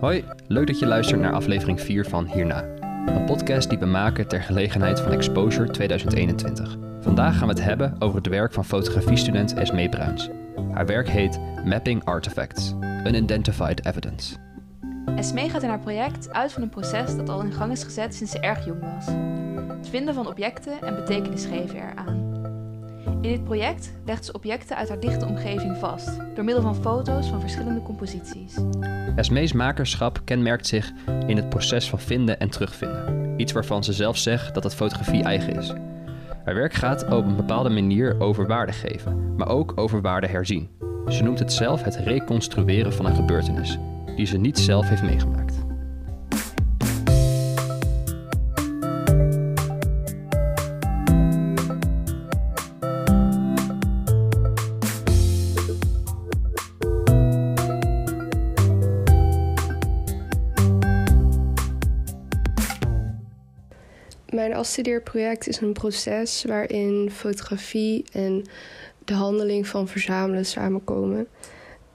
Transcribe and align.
Hoi, 0.00 0.24
leuk 0.46 0.66
dat 0.66 0.78
je 0.78 0.86
luistert 0.86 1.20
naar 1.20 1.32
aflevering 1.32 1.80
4 1.80 2.04
van 2.04 2.26
Hierna. 2.26 2.64
Een 3.06 3.24
podcast 3.24 3.68
die 3.68 3.78
we 3.78 3.86
maken 3.86 4.28
ter 4.28 4.42
gelegenheid 4.42 5.00
van 5.00 5.12
Exposure 5.12 5.70
2021. 5.70 6.76
Vandaag 7.00 7.38
gaan 7.38 7.48
we 7.48 7.54
het 7.54 7.64
hebben 7.64 7.96
over 7.98 8.16
het 8.16 8.26
werk 8.26 8.52
van 8.52 8.64
fotografiestudent 8.64 9.54
Esmee 9.54 9.88
Bruins. 9.88 10.28
Haar 10.72 10.86
werk 10.86 11.08
heet 11.08 11.40
Mapping 11.64 12.04
Artifacts, 12.04 12.74
Unidentified 13.04 13.86
Evidence. 13.86 14.36
Esmee 15.16 15.50
gaat 15.50 15.62
in 15.62 15.68
haar 15.68 15.80
project 15.80 16.32
uit 16.32 16.52
van 16.52 16.62
een 16.62 16.68
proces 16.68 17.16
dat 17.16 17.28
al 17.28 17.42
in 17.42 17.52
gang 17.52 17.72
is 17.72 17.84
gezet 17.84 18.14
sinds 18.14 18.32
ze 18.32 18.40
erg 18.40 18.64
jong 18.66 18.80
was. 18.80 19.06
Het 19.76 19.88
vinden 19.88 20.14
van 20.14 20.26
objecten 20.26 20.80
en 20.80 20.94
betekenis 20.94 21.44
geven 21.44 21.76
eraan. 21.76 22.25
In 23.20 23.32
dit 23.32 23.44
project 23.44 23.92
legt 24.04 24.24
ze 24.24 24.32
objecten 24.32 24.76
uit 24.76 24.88
haar 24.88 25.00
dichte 25.00 25.26
omgeving 25.26 25.76
vast, 25.76 26.18
door 26.34 26.44
middel 26.44 26.62
van 26.62 26.74
foto's 26.74 27.26
van 27.26 27.40
verschillende 27.40 27.82
composities. 27.82 28.56
Esmees 29.16 29.52
makerschap 29.52 30.20
kenmerkt 30.24 30.66
zich 30.66 30.92
in 31.26 31.36
het 31.36 31.48
proces 31.48 31.88
van 31.88 32.00
vinden 32.00 32.40
en 32.40 32.50
terugvinden. 32.50 33.34
Iets 33.36 33.52
waarvan 33.52 33.84
ze 33.84 33.92
zelf 33.92 34.16
zegt 34.16 34.54
dat 34.54 34.64
het 34.64 34.74
fotografie 34.74 35.22
eigen 35.22 35.56
is. 35.56 35.72
Haar 36.44 36.54
werk 36.54 36.72
gaat 36.72 37.04
op 37.04 37.26
een 37.26 37.36
bepaalde 37.36 37.70
manier 37.70 38.20
over 38.20 38.46
waarde 38.46 38.72
geven, 38.72 39.34
maar 39.36 39.48
ook 39.48 39.72
over 39.76 40.00
waarde 40.00 40.26
herzien. 40.26 40.68
Ze 41.08 41.22
noemt 41.22 41.38
het 41.38 41.52
zelf 41.52 41.82
het 41.82 41.96
reconstrueren 41.96 42.92
van 42.92 43.06
een 43.06 43.14
gebeurtenis, 43.14 43.78
die 44.16 44.26
ze 44.26 44.38
niet 44.38 44.58
zelf 44.58 44.88
heeft 44.88 45.02
meegemaakt. 45.02 45.45
Mijn 64.36 64.54
afstudeerproject 64.54 65.48
is 65.48 65.60
een 65.60 65.72
proces 65.72 66.44
waarin 66.44 67.10
fotografie 67.10 68.04
en 68.12 68.44
de 69.04 69.14
handeling 69.14 69.66
van 69.66 69.88
verzamelen 69.88 70.46
samenkomen. 70.46 71.26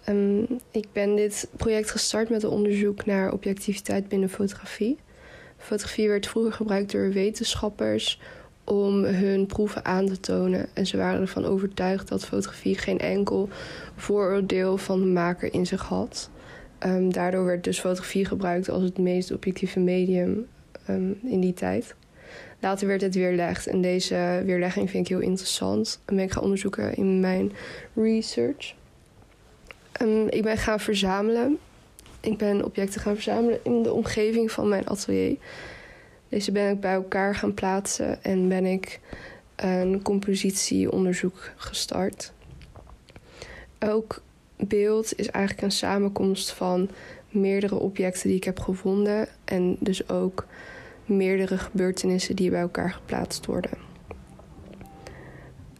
Um, 0.09 0.47
ik 0.71 0.85
ben 0.91 1.15
dit 1.15 1.49
project 1.57 1.91
gestart 1.91 2.29
met 2.29 2.43
een 2.43 2.49
onderzoek 2.49 3.05
naar 3.05 3.31
objectiviteit 3.31 4.07
binnen 4.07 4.29
fotografie. 4.29 4.97
Fotografie 5.57 6.07
werd 6.07 6.27
vroeger 6.27 6.53
gebruikt 6.53 6.91
door 6.91 7.11
wetenschappers 7.11 8.19
om 8.63 9.03
hun 9.03 9.45
proeven 9.45 9.85
aan 9.85 10.05
te 10.05 10.19
tonen. 10.19 10.69
En 10.73 10.87
ze 10.87 10.97
waren 10.97 11.21
ervan 11.21 11.45
overtuigd 11.45 12.07
dat 12.07 12.25
fotografie 12.25 12.77
geen 12.77 12.99
enkel 12.99 13.49
vooroordeel 13.95 14.77
van 14.77 14.99
de 14.99 15.07
maker 15.07 15.53
in 15.53 15.65
zich 15.65 15.81
had. 15.81 16.29
Um, 16.85 17.13
daardoor 17.13 17.45
werd 17.45 17.63
dus 17.63 17.79
fotografie 17.79 18.25
gebruikt 18.25 18.69
als 18.69 18.83
het 18.83 18.97
meest 18.97 19.31
objectieve 19.31 19.79
medium 19.79 20.47
um, 20.89 21.19
in 21.23 21.39
die 21.39 21.53
tijd. 21.53 21.95
Later 22.59 22.87
werd 22.87 23.01
het 23.01 23.15
weerlegd 23.15 23.67
en 23.67 23.81
deze 23.81 24.41
weerlegging 24.45 24.89
vind 24.89 25.05
ik 25.05 25.11
heel 25.15 25.27
interessant. 25.27 25.99
En 26.05 26.15
ben 26.15 26.25
ik 26.25 26.31
gaan 26.31 26.43
onderzoeken 26.43 26.95
in 26.95 27.19
mijn 27.19 27.51
research. 27.93 28.73
Um, 30.01 30.27
ik 30.27 30.43
ben 30.43 30.57
gaan 30.57 30.79
verzamelen. 30.79 31.57
Ik 32.19 32.37
ben 32.37 32.65
objecten 32.65 33.01
gaan 33.01 33.13
verzamelen 33.13 33.59
in 33.63 33.83
de 33.83 33.93
omgeving 33.93 34.51
van 34.51 34.67
mijn 34.67 34.87
atelier. 34.87 35.37
Deze 36.29 36.51
ben 36.51 36.71
ik 36.71 36.79
bij 36.79 36.93
elkaar 36.93 37.35
gaan 37.35 37.53
plaatsen 37.53 38.23
en 38.23 38.47
ben 38.47 38.65
ik 38.65 38.99
een 39.55 40.01
compositieonderzoek 40.01 41.51
gestart. 41.55 42.31
Elk 43.77 44.21
beeld 44.57 45.19
is 45.19 45.29
eigenlijk 45.29 45.65
een 45.65 45.71
samenkomst 45.71 46.51
van 46.51 46.89
meerdere 47.29 47.75
objecten 47.75 48.27
die 48.27 48.37
ik 48.37 48.43
heb 48.43 48.59
gevonden 48.59 49.27
en 49.43 49.77
dus 49.79 50.09
ook 50.09 50.45
meerdere 51.11 51.57
gebeurtenissen 51.57 52.35
die 52.35 52.49
bij 52.49 52.61
elkaar 52.61 52.91
geplaatst 52.91 53.45
worden. 53.45 53.77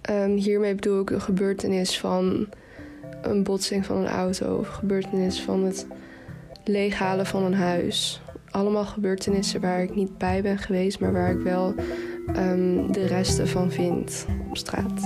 Um, 0.09 0.35
hiermee 0.35 0.75
bedoel 0.75 1.01
ik 1.01 1.09
een 1.09 1.21
gebeurtenis 1.21 1.99
van 1.99 2.47
een 3.21 3.43
botsing 3.43 3.85
van 3.85 3.97
een 3.97 4.07
auto 4.07 4.57
of 4.57 4.67
gebeurtenis 4.67 5.41
van 5.41 5.63
het 5.63 5.87
leeghalen 6.63 7.25
van 7.25 7.43
een 7.43 7.53
huis. 7.53 8.21
Allemaal 8.49 8.85
gebeurtenissen 8.85 9.61
waar 9.61 9.81
ik 9.81 9.95
niet 9.95 10.17
bij 10.17 10.41
ben 10.41 10.57
geweest, 10.57 10.99
maar 10.99 11.13
waar 11.13 11.31
ik 11.31 11.39
wel 11.39 11.75
um, 12.35 12.91
de 12.91 13.05
resten 13.05 13.47
van 13.47 13.71
vind 13.71 14.25
op 14.49 14.57
straat. 14.57 15.01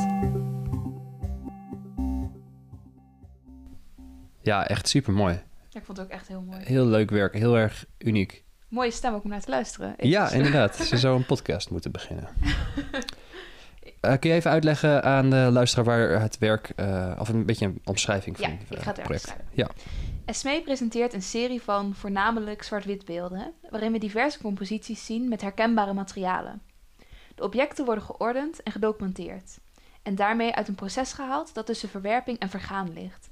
Ja, 4.41 4.67
echt 4.67 4.87
super 4.87 5.13
mooi. 5.13 5.33
Ja, 5.69 5.79
ik 5.79 5.85
vond 5.85 5.97
het 5.97 6.05
ook 6.07 6.13
echt 6.13 6.27
heel 6.27 6.41
mooi. 6.41 6.59
Heel 6.63 6.85
leuk 6.85 7.09
werk, 7.09 7.33
heel 7.33 7.57
erg 7.57 7.85
uniek. 7.97 8.44
Mooie 8.75 8.91
stem 8.91 9.13
ook 9.13 9.23
om 9.23 9.29
naar 9.29 9.41
te 9.41 9.49
luisteren. 9.49 9.93
Ik 9.97 10.05
ja, 10.05 10.29
inderdaad. 10.39 10.75
Ze 10.75 10.97
zou 10.97 11.15
een 11.15 11.25
podcast 11.25 11.69
moeten 11.69 11.91
beginnen. 11.91 12.27
Uh, 14.01 14.13
kun 14.19 14.29
je 14.29 14.35
even 14.35 14.51
uitleggen 14.51 15.03
aan 15.03 15.29
de 15.29 15.49
luisteraar 15.51 15.85
waar 15.85 16.21
het 16.21 16.37
werk, 16.37 16.71
uh, 16.75 17.11
of 17.19 17.29
een 17.29 17.45
beetje 17.45 17.65
een 17.65 17.81
omschrijving 17.83 18.37
van 18.37 18.49
ja, 18.49 18.55
ik 18.69 18.81
ga 18.81 18.91
het 18.91 19.01
project? 19.01 19.35
Ja. 19.51 19.69
Esmee 20.25 20.61
presenteert 20.61 21.13
een 21.13 21.21
serie 21.21 21.61
van 21.61 21.95
voornamelijk 21.95 22.63
zwart-wit 22.63 23.05
beelden, 23.05 23.53
waarin 23.69 23.91
we 23.91 23.97
diverse 23.97 24.39
composities 24.41 25.05
zien 25.05 25.29
met 25.29 25.41
herkenbare 25.41 25.93
materialen. 25.93 26.61
De 27.35 27.43
objecten 27.43 27.85
worden 27.85 28.03
geordend 28.03 28.63
en 28.63 28.71
gedocumenteerd, 28.71 29.59
en 30.03 30.15
daarmee 30.15 30.55
uit 30.55 30.67
een 30.67 30.75
proces 30.75 31.13
gehaald 31.13 31.53
dat 31.53 31.65
tussen 31.65 31.89
verwerping 31.89 32.39
en 32.39 32.49
vergaan 32.49 32.93
ligt. 32.93 33.29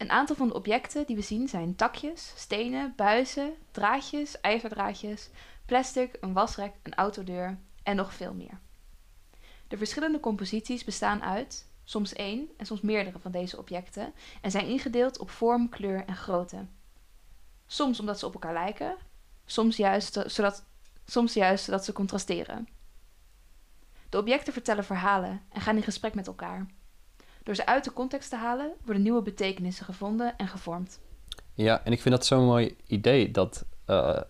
Een 0.00 0.10
aantal 0.10 0.36
van 0.36 0.48
de 0.48 0.54
objecten 0.54 1.06
die 1.06 1.16
we 1.16 1.22
zien 1.22 1.48
zijn 1.48 1.76
takjes, 1.76 2.32
stenen, 2.36 2.92
buizen, 2.96 3.54
draadjes, 3.70 4.40
ijverdraadjes, 4.40 5.28
plastic, 5.66 6.16
een 6.20 6.32
wasrek, 6.32 6.74
een 6.82 6.94
autodeur 6.94 7.58
en 7.82 7.96
nog 7.96 8.14
veel 8.14 8.34
meer. 8.34 8.58
De 9.68 9.76
verschillende 9.76 10.20
composities 10.20 10.84
bestaan 10.84 11.22
uit 11.22 11.68
soms 11.84 12.12
één 12.12 12.48
en 12.56 12.66
soms 12.66 12.80
meerdere 12.80 13.18
van 13.18 13.30
deze 13.30 13.58
objecten 13.58 14.12
en 14.40 14.50
zijn 14.50 14.66
ingedeeld 14.66 15.18
op 15.18 15.30
vorm, 15.30 15.68
kleur 15.68 16.04
en 16.04 16.16
grootte. 16.16 16.66
Soms 17.66 18.00
omdat 18.00 18.18
ze 18.18 18.26
op 18.26 18.32
elkaar 18.34 18.52
lijken, 18.52 18.96
soms 19.44 19.76
juist 19.76 20.22
zodat, 20.26 20.64
soms 21.04 21.34
juist 21.34 21.64
zodat 21.64 21.84
ze 21.84 21.92
contrasteren. 21.92 22.68
De 24.08 24.18
objecten 24.18 24.52
vertellen 24.52 24.84
verhalen 24.84 25.42
en 25.48 25.60
gaan 25.60 25.76
in 25.76 25.82
gesprek 25.82 26.14
met 26.14 26.26
elkaar. 26.26 26.66
Door 27.50 27.58
ze 27.58 27.66
uit 27.66 27.84
de 27.84 27.92
context 27.92 28.30
te 28.30 28.36
halen, 28.36 28.72
worden 28.84 29.02
nieuwe 29.02 29.22
betekenissen 29.22 29.84
gevonden 29.84 30.36
en 30.36 30.48
gevormd. 30.48 31.00
Ja, 31.54 31.84
en 31.84 31.92
ik 31.92 32.00
vind 32.00 32.14
dat 32.14 32.26
zo'n 32.26 32.44
mooi 32.44 32.76
idee 32.86 33.30
dat 33.30 33.64
uh, 33.86 34.20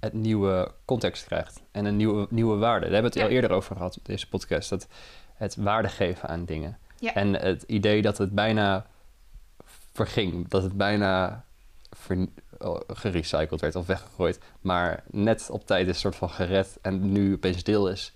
het 0.00 0.12
nieuwe 0.12 0.74
context 0.84 1.24
krijgt 1.24 1.62
en 1.70 1.84
een 1.84 1.96
nieuwe, 1.96 2.26
nieuwe 2.30 2.56
waarde. 2.56 2.84
Daar 2.84 2.94
hebben 2.94 3.12
we 3.12 3.18
het 3.18 3.28
ja. 3.28 3.30
al 3.30 3.42
eerder 3.42 3.56
over 3.56 3.76
gehad 3.76 3.98
op 3.98 4.04
deze 4.04 4.28
podcast. 4.28 4.70
Dat 4.70 4.88
het 5.34 5.56
waarde 5.56 5.88
geven 5.88 6.28
aan 6.28 6.44
dingen. 6.44 6.78
Ja. 6.98 7.14
En 7.14 7.34
het 7.34 7.62
idee 7.62 8.02
dat 8.02 8.18
het 8.18 8.34
bijna 8.34 8.86
verging, 9.92 10.48
dat 10.48 10.62
het 10.62 10.76
bijna 10.76 11.44
ver, 11.90 12.28
gerecycled 12.86 13.60
werd 13.60 13.76
of 13.76 13.86
weggegooid, 13.86 14.40
maar 14.60 15.04
net 15.10 15.48
op 15.50 15.66
tijd 15.66 15.88
is 15.88 16.00
soort 16.00 16.16
van 16.16 16.30
gered 16.30 16.78
en 16.82 17.12
nu 17.12 17.32
opeens 17.32 17.62
deel 17.62 17.88
is 17.88 18.14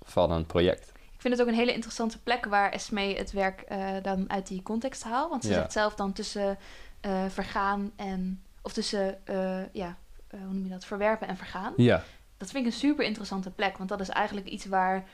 van 0.00 0.30
een 0.30 0.46
project. 0.46 0.92
Ik 1.18 1.24
vind 1.24 1.34
het 1.38 1.42
ook 1.42 1.48
een 1.52 1.58
hele 1.58 1.72
interessante 1.74 2.18
plek 2.22 2.44
waar 2.44 2.70
Esmee 2.72 3.16
het 3.16 3.32
werk 3.32 3.64
uh, 3.72 3.90
dan 4.02 4.30
uit 4.30 4.46
die 4.46 4.62
context 4.62 5.02
haalt. 5.02 5.30
Want 5.30 5.42
ze 5.44 5.48
Ja. 5.50 5.54
zegt 5.54 5.72
zelf 5.72 5.94
dan 5.94 6.12
tussen 6.12 6.58
uh, 7.06 7.24
vergaan 7.28 7.92
en... 7.96 8.42
Of 8.62 8.72
tussen, 8.72 9.18
uh, 9.30 9.60
ja, 9.72 9.96
hoe 10.30 10.40
noem 10.40 10.64
je 10.64 10.70
dat? 10.70 10.84
Verwerpen 10.84 11.28
en 11.28 11.36
vergaan. 11.36 11.72
Ja, 11.76 12.02
Dat 12.36 12.50
vind 12.50 12.66
ik 12.66 12.72
een 12.72 12.78
super 12.78 13.04
interessante 13.04 13.50
plek. 13.50 13.76
Want 13.78 13.88
dat 13.88 14.00
is 14.00 14.08
eigenlijk 14.08 14.46
iets 14.46 14.66
waar, 14.66 15.08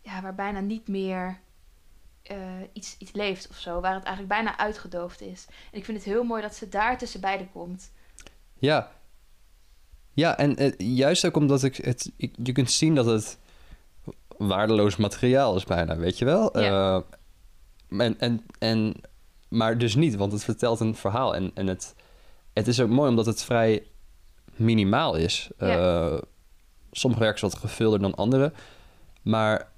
ja, 0.00 0.22
waar 0.22 0.34
bijna 0.34 0.60
niet 0.60 0.88
meer 0.88 1.38
iets, 2.72 2.96
iets 2.98 3.12
leeft 3.12 3.48
of 3.48 3.56
zo. 3.56 3.80
Waar 3.80 3.94
het 3.94 4.04
eigenlijk 4.04 4.34
bijna 4.34 4.58
uitgedoofd 4.58 5.20
is. 5.20 5.46
En 5.72 5.78
ik 5.78 5.84
vind 5.84 5.96
het 5.96 6.06
heel 6.06 6.24
mooi 6.24 6.42
dat 6.42 6.54
ze 6.54 6.68
daar 6.68 6.98
tussen 6.98 7.20
beiden 7.20 7.50
komt. 7.52 7.90
ja. 8.58 8.94
Ja, 10.12 10.36
en 10.38 10.56
eh, 10.56 10.72
juist 10.96 11.24
ook 11.26 11.36
omdat 11.36 11.62
ik 11.62 11.76
het, 11.76 12.12
ik, 12.16 12.34
je 12.42 12.52
kunt 12.52 12.70
zien 12.70 12.94
dat 12.94 13.06
het 13.06 13.38
waardeloos 14.38 14.96
materiaal 14.96 15.56
is 15.56 15.64
bijna, 15.64 15.96
weet 15.96 16.18
je 16.18 16.24
wel? 16.24 16.60
Ja. 16.60 16.96
Eh, 17.88 18.00
en, 18.00 18.18
en, 18.18 18.44
en, 18.58 18.94
maar 19.48 19.78
dus 19.78 19.94
niet, 19.94 20.16
want 20.16 20.32
het 20.32 20.44
vertelt 20.44 20.80
een 20.80 20.94
verhaal. 20.94 21.34
En, 21.34 21.50
en 21.54 21.66
het, 21.66 21.94
het 22.52 22.66
is 22.66 22.80
ook 22.80 22.88
mooi 22.88 23.08
omdat 23.10 23.26
het 23.26 23.42
vrij 23.42 23.86
minimaal 24.56 25.14
is. 25.14 25.50
Ja. 25.58 25.66
Eh, 26.12 26.18
sommige 26.90 27.22
werken 27.22 27.42
wat 27.42 27.58
gevulder 27.58 28.00
dan 28.00 28.14
andere. 28.14 28.52
Maar 29.22 29.68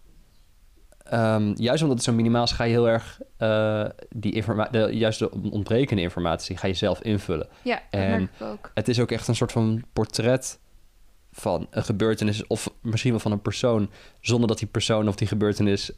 ehm, 1.04 1.52
juist 1.56 1.82
omdat 1.82 1.96
het 1.96 2.06
zo 2.06 2.12
minimaal 2.12 2.42
is, 2.44 2.52
ga 2.52 2.64
je 2.64 2.70
heel 2.70 2.88
erg 2.88 3.20
eh, 3.36 3.84
die 4.08 4.32
informa 4.32 4.68
de, 4.70 4.78
juist 4.78 5.18
de 5.18 5.30
ontbrekende 5.30 6.02
informatie 6.02 6.56
ga 6.56 6.66
je 6.66 6.74
zelf 6.74 7.02
invullen. 7.02 7.48
Ja, 7.62 7.74
dat 7.90 8.00
En- 8.00 8.10
merk 8.10 8.22
ik 8.22 8.46
ook. 8.46 8.70
Het 8.74 8.88
is 8.88 9.00
ook 9.00 9.10
echt 9.10 9.28
een 9.28 9.36
soort 9.36 9.52
van 9.52 9.84
portret 9.92 10.58
van 11.32 11.66
een 11.70 11.84
gebeurtenis, 11.84 12.46
of 12.46 12.70
misschien 12.82 13.10
wel 13.10 13.20
van 13.20 13.32
een 13.32 13.42
persoon, 13.42 13.90
zonder 14.20 14.48
dat 14.48 14.58
die 14.58 14.68
persoon 14.68 15.08
of 15.08 15.16
die 15.16 15.28
gebeurtenis 15.28 15.90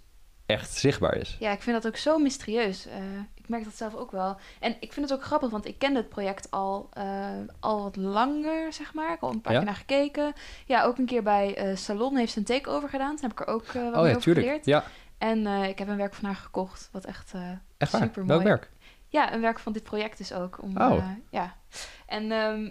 echt 0.47 0.73
zichtbaar 0.75 1.17
is. 1.17 1.37
Ja, 1.41 1.53
ik 1.53 1.63
vind 1.63 1.83
dat 1.83 1.93
ook 1.93 1.99
zo 1.99 2.19
mysterieus. 2.19 2.87
Eh, 2.87 2.97
ik 3.35 3.49
merk 3.49 3.65
dat 3.65 3.75
zelf 3.77 3.95
ook 3.95 4.11
wel. 4.11 4.37
En 4.61 4.77
ik 4.81 4.93
vind 4.93 5.09
het 5.11 5.19
ook 5.19 5.25
grappig, 5.25 5.51
want 5.51 5.67
ik 5.67 5.79
kende 5.79 5.99
het 5.99 6.09
project 6.09 6.51
al, 6.51 6.89
eh, 6.93 7.29
al 7.61 7.83
wat 7.83 7.97
langer, 7.97 8.73
zeg 8.73 8.95
maar. 8.95 9.05
Ik 9.05 9.11
heb 9.11 9.23
al 9.23 9.31
een 9.31 9.41
paar 9.41 9.53
Ja? 9.53 9.59
keer 9.59 9.67
naar 9.69 9.77
gekeken. 9.79 10.33
Ja, 10.67 10.83
ook 10.85 10.99
een 10.99 11.07
keer 11.07 11.23
bij 11.23 11.57
eh, 11.57 11.77
Salon 11.77 12.17
heeft 12.17 12.33
ze 12.33 12.39
een 12.39 12.45
takeover 12.45 12.89
gedaan. 12.89 13.17
Toen 13.17 13.23
heb 13.31 13.41
ik 13.41 13.41
er 13.41 13.55
ook 13.55 13.67
wat 13.67 13.77
oh 13.85 13.93
ja, 13.93 13.99
over 13.99 14.21
tuurlijk. 14.21 14.47
geleerd. 14.47 14.65
Ja, 14.67 14.85
En 15.19 15.47
ik 15.47 15.79
heb 15.79 15.89
een 15.89 15.97
werk 15.97 16.15
van 16.15 16.25
haar 16.25 16.37
gekocht, 16.37 16.89
wat 16.93 17.05
echt... 17.05 17.33
echt 17.79 17.93
waar. 17.93 18.03
Supermooi. 18.03 18.29
Welk 18.29 18.43
werk? 18.43 18.71
Ja, 19.09 19.33
een 19.35 19.41
werk 19.41 19.59
van 19.59 19.73
dit 19.73 19.83
project 19.83 20.19
dus 20.19 20.33
ook. 20.33 20.63
Om, 20.63 20.77
Oh. 20.77 21.05
ja. 21.31 21.55
En 22.07 22.33
ehm, 22.33 22.71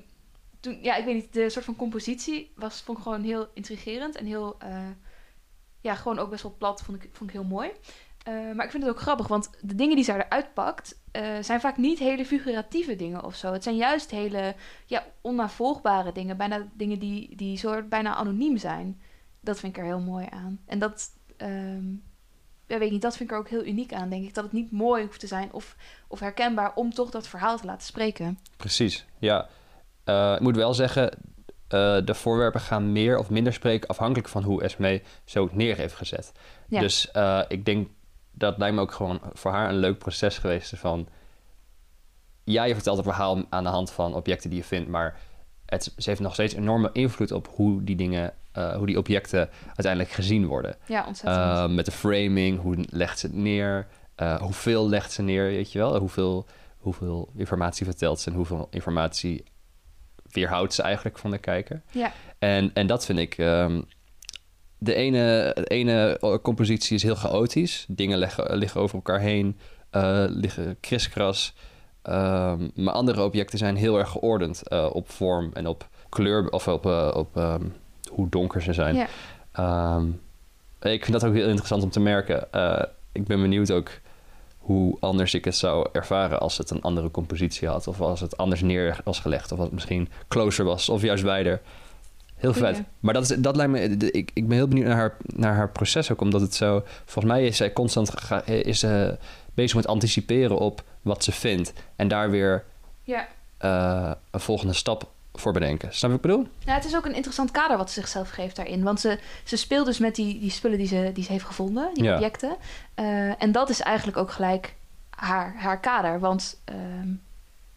ja, 0.81 0.95
ik 0.95 1.05
weet 1.05 1.15
niet, 1.15 1.33
de 1.33 1.49
soort 1.49 1.65
van 1.65 1.75
compositie 1.75 2.51
was, 2.55 2.81
vond 2.81 2.97
ik 2.97 3.03
gewoon 3.03 3.23
heel 3.23 3.47
intrigerend 3.53 4.15
en 4.15 4.25
heel, 4.25 4.55
eh, 4.59 4.89
ja, 5.81 5.95
gewoon 5.95 6.19
ook 6.19 6.29
best 6.29 6.43
wel 6.43 6.55
plat, 6.57 6.81
vond 6.81 7.03
ik, 7.03 7.09
vond 7.11 7.29
ik 7.29 7.35
heel 7.35 7.45
mooi. 7.45 7.71
Eh, 8.23 8.33
maar 8.33 8.65
ik 8.65 8.71
vind 8.71 8.83
het 8.83 8.91
ook 8.91 8.99
grappig, 8.99 9.27
want 9.27 9.49
de 9.61 9.75
dingen 9.75 9.95
die 9.95 10.05
zij 10.05 10.15
eruit 10.15 10.53
pakt, 10.53 10.99
eh, 11.11 11.37
zijn 11.41 11.59
vaak 11.59 11.77
niet 11.77 11.99
hele 11.99 12.25
figuratieve 12.25 12.95
dingen 12.95 13.23
of 13.23 13.35
zo. 13.35 13.53
Het 13.53 13.63
zijn 13.63 13.75
juist 13.75 14.11
hele, 14.11 14.55
ja, 14.85 15.05
onnavolgbare 15.21 16.11
dingen, 16.11 16.37
bijna 16.37 16.67
dingen 16.73 16.99
die, 16.99 17.35
die 17.35 17.57
soort 17.57 17.89
bijna 17.89 18.15
anoniem 18.15 18.57
zijn. 18.57 19.01
Dat 19.39 19.59
vind 19.59 19.75
ik 19.75 19.81
er 19.81 19.87
heel 19.87 19.99
mooi 19.99 20.27
aan. 20.29 20.59
En 20.65 20.79
dat, 20.79 21.09
ehm, 21.37 21.87
ja, 22.67 22.77
weet 22.77 22.81
ik 22.81 22.91
niet, 22.91 23.01
dat 23.01 23.17
vind 23.17 23.29
ik 23.29 23.35
er 23.35 23.41
ook 23.41 23.49
heel 23.49 23.65
uniek 23.65 23.93
aan, 23.93 24.09
denk 24.09 24.25
ik. 24.25 24.33
Dat 24.33 24.43
het 24.43 24.53
niet 24.53 24.71
mooi 24.71 25.05
hoeft 25.05 25.19
te 25.19 25.27
zijn 25.27 25.53
of, 25.53 25.75
of 26.07 26.19
herkenbaar 26.19 26.71
om 26.75 26.93
toch 26.93 27.09
dat 27.09 27.27
verhaal 27.27 27.57
te 27.57 27.65
laten 27.65 27.87
spreken. 27.87 28.39
Precies, 28.57 29.05
ja. 29.19 29.49
Eh, 30.09 30.33
ik 30.35 30.39
moet 30.39 30.55
wel 30.55 30.73
zeggen, 30.73 31.09
eh, 31.67 31.97
de 32.05 32.13
voorwerpen 32.13 32.61
gaan 32.61 32.91
meer 32.91 33.17
of 33.17 33.29
minder 33.29 33.53
spreken 33.53 33.89
afhankelijk 33.89 34.27
van 34.27 34.43
hoe 34.43 34.63
Esme 34.63 35.01
ze 35.25 35.39
ook 35.39 35.53
neer 35.53 35.77
heeft 35.77 35.95
gezet. 35.95 36.31
Ja. 36.67 36.79
Dus 36.79 37.11
eh, 37.11 37.41
ik 37.47 37.65
denk 37.65 37.87
dat 38.31 38.57
lijkt 38.57 38.75
me 38.75 38.81
ook 38.81 38.91
gewoon 38.91 39.19
voor 39.33 39.51
haar 39.51 39.69
een 39.69 39.77
leuk 39.77 39.97
proces 39.97 40.37
geweest 40.37 40.73
van 40.77 41.07
ja, 42.43 42.63
je 42.63 42.73
vertelt 42.73 42.97
het 42.97 43.05
verhaal 43.05 43.43
aan 43.49 43.63
de 43.63 43.69
hand 43.69 43.91
van 43.91 44.15
objecten 44.15 44.49
die 44.49 44.59
je 44.59 44.65
vindt, 44.65 44.89
maar 44.89 45.19
het, 45.65 45.93
ze 45.97 46.09
heeft 46.09 46.21
nog 46.21 46.33
steeds 46.33 46.53
enorme 46.53 46.89
invloed 46.93 47.31
op 47.31 47.47
hoe 47.55 47.83
die 47.83 47.95
dingen, 47.95 48.33
hoe 48.53 48.85
die 48.85 48.97
objecten 48.97 49.49
uiteindelijk 49.65 50.13
gezien 50.13 50.45
worden. 50.45 50.75
Ja, 50.87 51.05
ontzettend. 51.07 51.75
Met 51.75 51.85
de 51.85 51.91
framing, 51.91 52.61
hoe 52.61 52.85
legt 52.89 53.19
ze 53.19 53.25
het 53.25 53.35
neer? 53.35 53.87
Hoeveel 54.39 54.89
legt 54.89 55.11
ze 55.11 55.21
neer, 55.21 55.43
weet 55.43 55.71
je 55.71 55.79
wel? 55.79 55.99
Hoeveel, 55.99 56.45
hoeveel 56.77 57.29
informatie 57.35 57.85
vertelt 57.85 58.19
ze 58.19 58.29
en 58.29 58.35
hoeveel 58.35 58.67
informatie 58.69 59.43
weerhoudt 60.31 60.73
ze 60.73 60.81
eigenlijk 60.81 61.17
van 61.17 61.31
de 61.31 61.37
kijker? 61.37 61.81
ja. 61.91 62.11
En, 62.39 62.71
en 62.73 62.87
dat 62.87 63.05
vind 63.05 63.19
ik... 63.19 63.37
Um, 63.37 63.85
de 64.77 64.93
ene, 64.93 65.51
de 65.55 65.65
ene 65.65 66.19
compositie 66.41 66.95
is 66.95 67.03
heel 67.03 67.15
chaotisch. 67.15 67.85
Dingen 67.87 68.17
leggen, 68.17 68.57
liggen 68.57 68.81
over 68.81 68.95
elkaar 68.95 69.19
heen, 69.19 69.57
uh, 69.91 70.25
liggen 70.27 70.77
kriskras. 70.79 71.53
Um, 72.03 72.71
maar 72.75 72.93
andere 72.93 73.23
objecten 73.23 73.57
zijn 73.57 73.75
heel 73.75 73.97
erg 73.97 74.09
geordend 74.09 74.61
uh, 74.67 74.89
op 74.93 75.09
vorm 75.09 75.51
en 75.53 75.67
op 75.67 75.87
kleur... 76.09 76.49
of 76.49 76.67
op, 76.67 76.85
uh, 76.85 77.11
op 77.13 77.35
um, 77.37 77.73
hoe 78.11 78.29
donker 78.29 78.61
ze 78.61 78.73
zijn. 78.73 78.95
Ja. 78.95 79.95
Um, 79.95 80.21
ik 80.81 81.05
vind 81.05 81.11
dat 81.19 81.25
ook 81.25 81.35
heel 81.35 81.47
interessant 81.47 81.83
om 81.83 81.89
te 81.89 81.99
merken. 81.99 82.47
Ik 83.11 83.25
ben 83.25 83.41
benieuwd 83.41 83.71
ook 83.71 83.89
hoe 84.69 84.97
anders 84.99 85.33
ik 85.33 85.45
het 85.45 85.55
zou 85.55 85.89
ervaren 85.91 86.39
als 86.39 86.57
het 86.57 86.69
een 86.69 86.81
andere 86.81 87.11
compositie 87.11 87.67
had. 87.67 87.87
Of 87.87 88.01
als 88.01 88.19
het 88.19 88.37
anders 88.37 88.61
neer 88.61 89.01
was 89.03 89.19
gelegd. 89.19 89.51
Of 89.51 89.57
als 89.57 89.65
het 89.65 89.73
misschien 89.73 90.09
closer 90.27 90.65
was. 90.65 90.89
Of 90.89 91.01
juist 91.01 91.23
beide. 91.23 91.59
Heel 92.35 92.53
vet. 92.53 92.83
Maar 92.99 93.13
dat, 93.13 93.29
is, 93.29 93.37
dat 93.37 93.55
lijkt 93.55 93.71
me... 93.71 94.11
Ik, 94.11 94.31
ik 94.33 94.47
ben 94.47 94.57
heel 94.57 94.67
benieuwd 94.67 94.87
naar 94.87 94.97
haar, 94.97 95.17
naar 95.25 95.55
haar 95.55 95.69
proces 95.69 96.11
ook. 96.11 96.21
Omdat 96.21 96.41
het 96.41 96.53
zo... 96.53 96.83
Volgens 97.05 97.33
mij 97.33 97.45
is 97.45 97.57
zij 97.57 97.73
constant 97.73 98.19
ga, 98.19 98.45
is, 98.45 98.83
uh, 98.83 99.09
bezig 99.53 99.75
met 99.75 99.87
anticiperen 99.87 100.57
op 100.57 100.83
wat 101.01 101.23
ze 101.23 101.31
vindt. 101.31 101.73
En 101.95 102.07
daar 102.07 102.29
weer 102.29 102.63
ja. 103.03 103.27
uh, 103.61 104.11
een 104.31 104.39
volgende 104.39 104.73
stap 104.73 105.09
voor 105.39 105.51
bedenken. 105.53 105.93
Snap 105.93 106.11
je 106.11 106.17
wat 106.17 106.25
ik 106.25 106.31
bedoel? 106.31 106.47
Ja, 106.65 106.73
het 106.73 106.85
is 106.85 106.95
ook 106.95 107.05
een 107.05 107.13
interessant 107.15 107.51
kader 107.51 107.77
wat 107.77 107.91
ze 107.91 107.99
zichzelf 107.99 108.29
geeft 108.29 108.55
daarin. 108.55 108.83
Want 108.83 108.99
ze, 108.99 109.19
ze 109.43 109.57
speelt 109.57 109.85
dus 109.85 109.97
met 109.97 110.15
die, 110.15 110.39
die 110.39 110.51
spullen 110.51 110.77
die 110.77 110.87
ze, 110.87 111.11
die 111.13 111.23
ze 111.23 111.31
heeft 111.31 111.45
gevonden, 111.45 111.89
die 111.93 112.03
Ja. 112.03 112.13
objecten. 112.15 112.55
Uh, 112.95 113.43
en 113.43 113.51
dat 113.51 113.69
is 113.69 113.79
eigenlijk 113.81 114.17
ook 114.17 114.31
gelijk 114.31 114.75
haar, 115.09 115.53
haar 115.57 115.79
kader. 115.79 116.19
Want 116.19 116.61
um, 117.01 117.21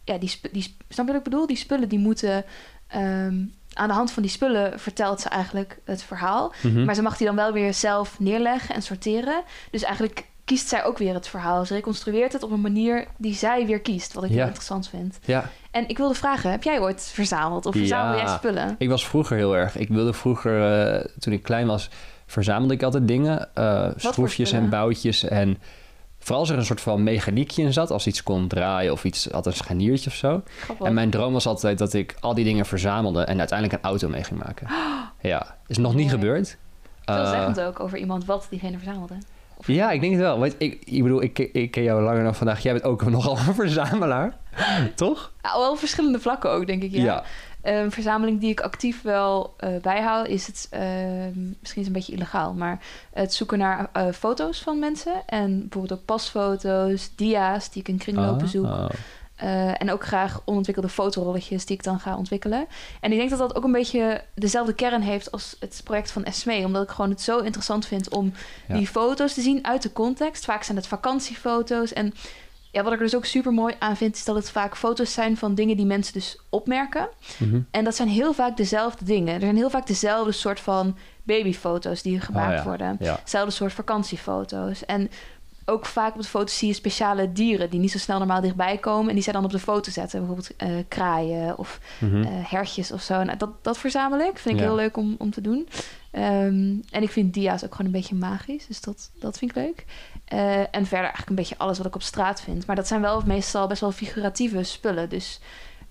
ja, 0.03 0.17
die, 0.17 0.39
die, 0.51 0.75
snap 0.89 1.05
je 1.05 1.11
wat 1.11 1.21
ik 1.21 1.29
bedoel? 1.31 1.47
Die 1.47 1.57
spullen 1.57 1.89
die 1.89 1.99
moeten... 1.99 2.45
Um, 2.95 3.53
aan 3.73 3.87
de 3.87 3.93
hand 3.93 4.11
van 4.11 4.23
die 4.23 4.31
spullen 4.31 4.79
vertelt 4.79 5.21
ze 5.21 5.29
eigenlijk 5.29 5.79
het 5.85 6.03
verhaal. 6.03 6.53
Mhm. 6.63 6.85
Maar 6.85 6.95
ze 6.95 7.01
mag 7.01 7.17
die 7.17 7.27
dan 7.27 7.35
wel 7.35 7.51
weer 7.51 7.73
zelf 7.73 8.19
neerleggen 8.19 8.75
en 8.75 8.81
sorteren. 8.81 9.43
Dus 9.71 9.83
eigenlijk 9.83 10.25
kiest 10.45 10.67
zij 10.67 10.83
ook 10.83 10.97
weer 10.97 11.13
het 11.13 11.27
verhaal. 11.27 11.65
Ze 11.65 11.73
reconstrueert 11.73 12.33
het 12.33 12.43
op 12.43 12.51
een 12.51 12.61
manier 12.61 13.07
die 13.17 13.33
zij 13.33 13.65
weer 13.65 13.79
kiest. 13.81 14.13
Wat 14.13 14.23
ik 14.23 14.29
Ja. 14.29 14.35
heel 14.35 14.45
interessant 14.45 14.87
vind. 14.89 15.19
Ja. 15.25 15.49
En 15.73 15.87
ik 15.89 15.97
wilde 15.97 16.13
vragen, 16.13 16.51
heb 16.51 16.63
jij 16.63 16.79
ooit 16.79 17.11
verzameld? 17.13 17.65
Of 17.65 17.75
verzamel 17.75 18.17
Ja. 18.17 18.23
jij 18.23 18.33
spullen? 18.35 18.75
Ik 18.77 18.89
was 18.89 19.07
vroeger 19.07 19.37
heel 19.37 19.55
erg. 19.57 19.77
Ik 19.77 19.87
wilde 19.89 20.13
vroeger, 20.13 20.81
eh, 20.95 21.05
toen 21.19 21.33
ik 21.33 21.43
klein 21.43 21.67
was, 21.67 21.89
verzamelde 22.25 22.73
ik 22.73 22.83
altijd 22.83 23.07
dingen. 23.07 23.49
eh, 23.53 23.89
voor 23.97 24.13
schroefjes 24.13 24.51
en 24.51 24.69
boutjes. 24.69 25.23
En 25.23 25.57
vooral 26.19 26.39
als 26.39 26.49
er 26.49 26.57
een 26.57 26.65
soort 26.65 26.81
van 26.81 27.03
mechaniekje 27.03 27.61
in 27.63 27.73
zat. 27.73 27.91
Als 27.91 28.07
iets 28.07 28.23
kon 28.23 28.47
draaien 28.47 28.91
of 28.91 29.03
iets 29.03 29.27
had 29.31 29.45
een 29.45 29.53
scharniertje 29.53 30.09
of 30.09 30.15
zo. 30.15 30.41
Grappig. 30.61 30.87
En 30.87 30.93
mijn 30.93 31.09
droom 31.09 31.33
was 31.33 31.45
altijd 31.47 31.77
dat 31.77 31.93
ik 31.93 32.15
al 32.19 32.33
die 32.33 32.43
dingen 32.45 32.65
verzamelde 32.65 33.23
en 33.23 33.39
uiteindelijk 33.39 33.79
een 33.83 33.89
auto 33.89 34.09
mee 34.09 34.23
ging 34.23 34.39
maken. 34.43 34.67
Ja, 35.21 35.55
is 35.67 35.77
nog 35.77 35.93
niet 35.93 36.05
Mooi. 36.05 36.17
gebeurd. 36.19 36.57
Veel 37.05 37.15
Eh, 37.15 37.29
zeggend 37.29 37.59
ook 37.61 37.79
over 37.79 37.97
iemand 37.97 38.25
wat 38.25 38.47
diegene 38.49 38.77
verzamelde. 38.77 39.13
Ja, 39.65 39.91
ik 39.91 40.01
denk 40.01 40.13
het 40.13 40.21
wel. 40.21 40.39
Want 40.39 40.55
ik, 40.57 40.81
ik 40.85 41.03
bedoel, 41.03 41.21
ik, 41.21 41.39
ik 41.39 41.71
ken 41.71 41.83
jou 41.83 42.01
langer 42.01 42.23
dan 42.23 42.35
vandaag. 42.35 42.63
Jij 42.63 42.73
bent 42.73 42.85
ook 42.85 43.05
nogal 43.09 43.37
een 43.37 43.53
verzamelaar, 43.53 44.37
toch? 44.95 45.31
Ja, 45.41 45.57
wel 45.57 45.75
verschillende 45.75 46.19
vlakken 46.19 46.51
ook, 46.51 46.67
denk 46.67 46.83
ik. 46.83 46.91
Ja. 46.91 47.23
Een 47.61 47.91
verzameling 47.91 48.39
die 48.39 48.49
ik 48.49 48.61
actief 48.61 49.01
wel 49.01 49.53
eh, 49.57 49.69
bijhoud, 49.81 50.27
is 50.27 50.47
het, 50.47 50.67
eh, 50.71 50.81
misschien 51.35 51.55
is 51.61 51.73
het 51.75 51.85
een 51.85 51.93
beetje 51.93 52.13
illegaal, 52.13 52.53
maar 52.53 52.79
het 53.13 53.33
zoeken 53.33 53.57
naar 53.57 53.89
eh, 53.93 54.07
foto's 54.11 54.61
van 54.61 54.79
mensen. 54.79 55.21
En 55.25 55.59
bijvoorbeeld 55.59 55.99
ook 55.99 56.05
pasfoto's, 56.05 57.11
dia's 57.15 57.69
die 57.69 57.81
ik 57.81 57.87
in 57.87 57.97
kringlopen 57.97 58.47
zoek. 58.47 58.65
Oh. 58.65 58.85
Eh, 59.43 59.81
en 59.81 59.91
ook 59.91 60.05
graag 60.05 60.41
onontwikkelde 60.45 60.89
fotorolletjes 60.89 61.65
die 61.65 61.75
ik 61.75 61.83
dan 61.83 61.99
ga 61.99 62.17
ontwikkelen. 62.17 62.67
En 63.01 63.11
ik 63.11 63.17
denk 63.17 63.29
dat 63.29 63.39
dat 63.39 63.55
ook 63.55 63.63
een 63.63 63.71
beetje 63.71 64.23
dezelfde 64.35 64.73
kern 64.73 65.01
heeft 65.01 65.31
als 65.31 65.55
het 65.59 65.81
project 65.83 66.11
van 66.11 66.23
Esme. 66.23 66.65
Omdat 66.65 66.83
ik 66.83 66.89
gewoon 66.89 67.09
het 67.09 67.21
zo 67.21 67.39
interessant 67.39 67.85
vind 67.85 68.09
om 68.09 68.33
Ja. 68.67 68.75
die 68.75 68.87
foto's 68.87 69.33
te 69.33 69.41
zien 69.41 69.65
uit 69.65 69.81
de 69.81 69.93
context. 69.93 70.45
Vaak 70.45 70.63
zijn 70.63 70.77
het 70.77 70.87
vakantiefoto's. 70.87 71.93
En 71.93 72.13
ja, 72.71 72.83
wat 72.83 72.93
ik 72.93 72.97
er 72.99 73.05
dus 73.05 73.15
ook 73.15 73.25
super 73.25 73.51
mooi 73.53 73.75
aan 73.79 73.97
vind, 73.97 74.15
is 74.15 74.23
dat 74.23 74.35
het 74.35 74.49
vaak 74.49 74.77
foto's 74.77 75.13
zijn 75.13 75.37
van 75.37 75.55
dingen 75.55 75.77
die 75.77 75.85
mensen 75.85 76.13
dus 76.13 76.37
opmerken. 76.49 77.09
Mhm. 77.37 77.59
En 77.71 77.83
dat 77.83 77.95
zijn 77.95 78.09
heel 78.09 78.33
vaak 78.33 78.57
dezelfde 78.57 79.05
dingen. 79.05 79.33
Er 79.33 79.39
zijn 79.41 79.55
heel 79.55 79.69
vaak 79.69 79.87
dezelfde 79.87 80.31
soort 80.31 80.59
van 80.59 80.97
babyfoto's 81.23 82.01
die 82.01 82.19
gemaakt 82.19 82.51
Oh 82.51 82.57
ja, 82.57 82.63
worden. 82.63 82.95
Ja. 82.99 83.15
Hetzelfde 83.19 83.51
soort 83.51 83.73
vakantiefoto's. 83.73 84.85
En 84.85 85.09
ook 85.65 85.85
vaak 85.85 86.15
op 86.15 86.21
de 86.21 86.27
foto's 86.27 86.57
zie 86.57 86.67
je 86.67 86.73
speciale 86.73 87.31
dieren 87.31 87.69
die 87.69 87.79
niet 87.79 87.91
zo 87.91 87.97
snel 87.97 88.17
normaal 88.17 88.41
dichtbij 88.41 88.77
komen. 88.77 89.07
En 89.09 89.13
die 89.13 89.23
zij 89.23 89.33
dan 89.33 89.43
op 89.43 89.51
de 89.51 89.59
foto 89.59 89.91
zetten. 89.91 90.17
Bijvoorbeeld 90.19 90.55
eh, 90.55 90.69
kraaien 90.87 91.57
of 91.57 91.79
Mhm. 91.99 92.23
eh, 92.23 92.29
hertjes 92.31 92.91
of 92.91 93.01
zo. 93.01 93.23
Nou, 93.23 93.37
dat, 93.37 93.63
dat 93.63 93.77
verzamel 93.77 94.19
ik. 94.19 94.37
Vind 94.37 94.55
ik 94.55 94.61
Ja. 94.61 94.67
heel 94.67 94.75
leuk 94.75 94.97
om, 94.97 95.15
om 95.17 95.31
te 95.31 95.41
doen. 95.41 95.67
Ehm, 96.11 96.75
en 96.89 97.01
ik 97.01 97.09
vind 97.09 97.33
dia's 97.33 97.63
ook 97.63 97.71
gewoon 97.75 97.85
een 97.85 97.99
beetje 97.99 98.15
magisch. 98.15 98.67
Dus 98.67 98.81
dat, 98.81 99.11
dat 99.19 99.37
vind 99.37 99.51
ik 99.51 99.57
leuk. 99.57 99.85
Eh, 100.25 100.59
en 100.59 100.85
verder 100.85 100.99
eigenlijk 100.99 101.29
een 101.29 101.35
beetje 101.35 101.57
alles 101.57 101.77
wat 101.77 101.87
ik 101.87 101.95
op 101.95 102.01
straat 102.01 102.41
vind. 102.41 102.65
Maar 102.65 102.75
dat 102.75 102.87
zijn 102.87 103.01
wel 103.01 103.21
meestal 103.25 103.67
best 103.67 103.81
wel 103.81 103.91
figuratieve 103.91 104.63
spullen. 104.63 105.09
Dus, 105.09 105.39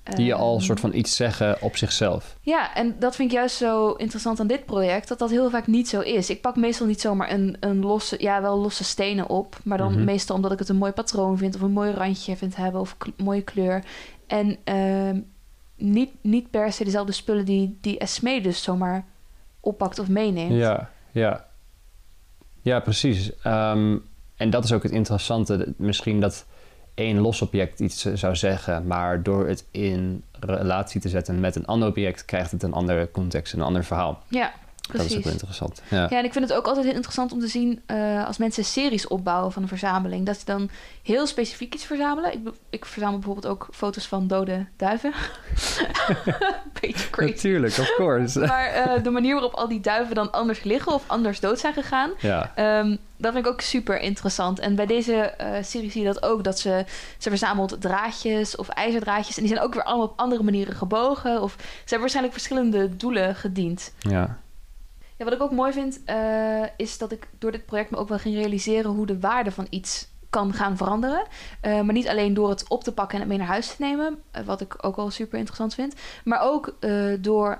Die 0.02 0.24
je 0.26 0.34
al 0.34 0.48
een 0.52 0.56
ehm, 0.56 0.64
soort 0.64 0.80
van 0.80 0.94
iets 0.94 1.16
zeggen 1.16 1.56
op 1.60 1.76
zichzelf. 1.76 2.36
ja, 2.40 2.74
en 2.74 2.96
dat 2.98 3.16
vind 3.16 3.30
ik 3.30 3.36
juist 3.36 3.56
zo 3.56 3.92
interessant 3.92 4.40
aan 4.40 4.46
dit 4.46 4.64
project, 4.64 5.08
dat 5.08 5.18
dat 5.18 5.30
heel 5.30 5.50
vaak 5.50 5.66
niet 5.66 5.88
zo 5.88 6.00
is. 6.00 6.30
Ik 6.30 6.40
pak 6.40 6.56
meestal 6.56 6.86
niet 6.86 7.00
zomaar 7.00 7.30
een, 7.32 7.56
een 7.60 7.80
losse, 7.80 8.16
ja, 8.18 8.40
wel 8.42 8.58
losse 8.58 8.84
stenen 8.84 9.28
op, 9.28 9.58
maar 9.64 9.78
dan 9.78 9.92
Mhm. 9.92 10.04
meestal 10.04 10.36
omdat 10.36 10.52
ik 10.52 10.58
het 10.58 10.68
een 10.68 10.76
mooi 10.76 10.92
patroon 10.92 11.38
vind 11.38 11.54
of 11.54 11.60
een 11.60 11.70
mooi 11.70 11.90
randje 11.90 12.36
vind 12.36 12.56
hebben 12.56 12.80
of 12.80 12.96
mooie 13.16 13.42
kleur. 13.42 13.84
En 14.26 14.56
ehm, 14.64 15.20
niet, 15.76 16.10
niet 16.20 16.50
per 16.50 16.72
se 16.72 16.84
dezelfde 16.84 17.12
spullen 17.12 17.44
die, 17.44 17.78
die 17.80 17.98
Esme 17.98 18.40
dus 18.40 18.62
zomaar 18.62 19.04
oppakt 19.60 19.98
of 19.98 20.08
meeneemt. 20.08 20.52
Ja, 20.52 20.90
ja. 21.12 21.46
Ja, 22.62 22.80
precies. 22.80 23.30
Ehm, 23.42 23.96
en 24.36 24.50
dat 24.50 24.64
is 24.64 24.72
ook 24.72 24.82
het 24.82 24.92
interessante. 24.92 25.74
Misschien 25.76 26.20
dat 26.20 26.46
één 26.94 27.18
los 27.18 27.42
object 27.42 27.80
iets 27.80 28.04
eh, 28.04 28.12
zou 28.14 28.36
zeggen, 28.36 28.86
maar 28.86 29.22
door 29.22 29.48
het 29.48 29.66
in 29.70 30.24
relatie 30.40 31.00
te 31.00 31.08
zetten 31.08 31.40
met 31.40 31.56
een 31.56 31.66
ander 31.66 31.88
object, 31.88 32.24
krijgt 32.24 32.50
het 32.50 32.62
een 32.62 32.72
andere 32.72 33.10
context, 33.10 33.52
een 33.52 33.62
ander 33.62 33.84
verhaal. 33.84 34.22
Ja, 34.28 34.52
Dat 34.90 35.04
is 35.04 35.16
ook 35.16 35.22
wel 35.22 35.32
interessant. 35.32 35.82
Ja. 35.88 36.06
Ja, 36.10 36.18
en 36.18 36.24
ik 36.24 36.32
vind 36.32 36.48
het 36.48 36.58
ook 36.58 36.66
altijd 36.66 36.84
heel 36.84 36.94
interessant 36.94 37.32
om 37.32 37.40
te 37.40 37.46
zien 37.46 37.82
eh, 37.86 38.26
als 38.26 38.36
mensen 38.36 38.64
series 38.64 39.08
opbouwen 39.08 39.52
van 39.52 39.62
een 39.62 39.68
verzameling. 39.68 40.26
Dat 40.26 40.38
ze 40.38 40.44
dan 40.44 40.70
heel 41.02 41.26
specifiek 41.26 41.74
iets 41.74 41.84
verzamelen. 41.84 42.32
Ik, 42.32 42.48
ik 42.70 42.84
verzamel 42.84 43.18
bijvoorbeeld 43.18 43.46
ook 43.46 43.68
foto's 43.72 44.06
van 44.06 44.26
dode 44.26 44.66
duiven. 44.76 45.12
beetje 46.80 47.10
crazy. 47.10 47.32
Natuurlijk, 47.32 47.78
of 47.78 47.94
course. 47.96 48.38
Maar 48.46 48.66
eh, 48.66 49.02
de 49.02 49.10
manier 49.10 49.32
waarop 49.32 49.54
al 49.54 49.68
die 49.68 49.80
duiven 49.80 50.14
dan 50.14 50.30
anders 50.30 50.62
liggen 50.62 50.92
of 50.92 51.04
anders 51.06 51.40
dood 51.40 51.58
zijn 51.58 51.72
gegaan, 51.72 52.10
ja. 52.18 52.52
Ehm, 52.54 52.96
dat 53.16 53.32
vind 53.32 53.46
ik 53.46 53.52
ook 53.52 53.60
super 53.60 54.00
interessant. 54.00 54.58
En 54.58 54.74
bij 54.74 54.86
deze 54.86 55.14
eh, 55.14 55.62
serie 55.62 55.90
zie 55.90 56.00
je 56.02 56.06
dat 56.06 56.22
ook. 56.22 56.44
Dat 56.44 56.58
ze, 56.58 56.84
ze 57.18 57.28
verzamelt 57.28 57.80
draadjes 57.80 58.56
of 58.56 58.68
ijzerdraadjes. 58.68 59.36
En 59.36 59.42
die 59.42 59.52
zijn 59.52 59.64
ook 59.64 59.74
weer 59.74 59.82
allemaal 59.82 60.06
op 60.06 60.18
andere 60.18 60.42
manieren 60.42 60.74
gebogen. 60.74 61.42
Of 61.42 61.52
ze 61.52 61.66
hebben 61.78 61.98
waarschijnlijk 61.98 62.34
verschillende 62.34 62.96
doelen 62.96 63.34
gediend. 63.34 63.92
ja. 63.98 64.40
Ja, 65.22 65.28
wat 65.28 65.36
ik 65.36 65.42
ook 65.42 65.52
mooi 65.52 65.72
vind, 65.72 66.00
eh, 66.04 66.62
is 66.76 66.98
dat 66.98 67.12
ik 67.12 67.28
door 67.38 67.52
dit 67.52 67.66
project 67.66 67.90
me 67.90 67.96
ook 67.96 68.08
wel 68.08 68.18
ging 68.18 68.34
realiseren 68.34 68.90
hoe 68.90 69.06
de 69.06 69.20
waarde 69.20 69.50
van 69.50 69.66
iets 69.70 70.08
kan 70.30 70.52
gaan 70.52 70.76
veranderen. 70.76 71.22
Eh, 71.60 71.72
maar 71.80 71.92
niet 71.94 72.08
alleen 72.08 72.34
door 72.34 72.48
het 72.48 72.68
op 72.68 72.84
te 72.84 72.92
pakken 72.92 73.14
en 73.14 73.20
het 73.20 73.28
mee 73.28 73.38
naar 73.38 73.46
huis 73.46 73.66
te 73.66 73.82
nemen, 73.82 74.22
eh, 74.30 74.42
wat 74.44 74.60
ik 74.60 74.74
ook 74.80 74.96
wel 74.96 75.10
super 75.10 75.38
interessant 75.38 75.74
vind. 75.74 75.94
Maar 76.24 76.40
ook 76.42 76.74
door 77.20 77.58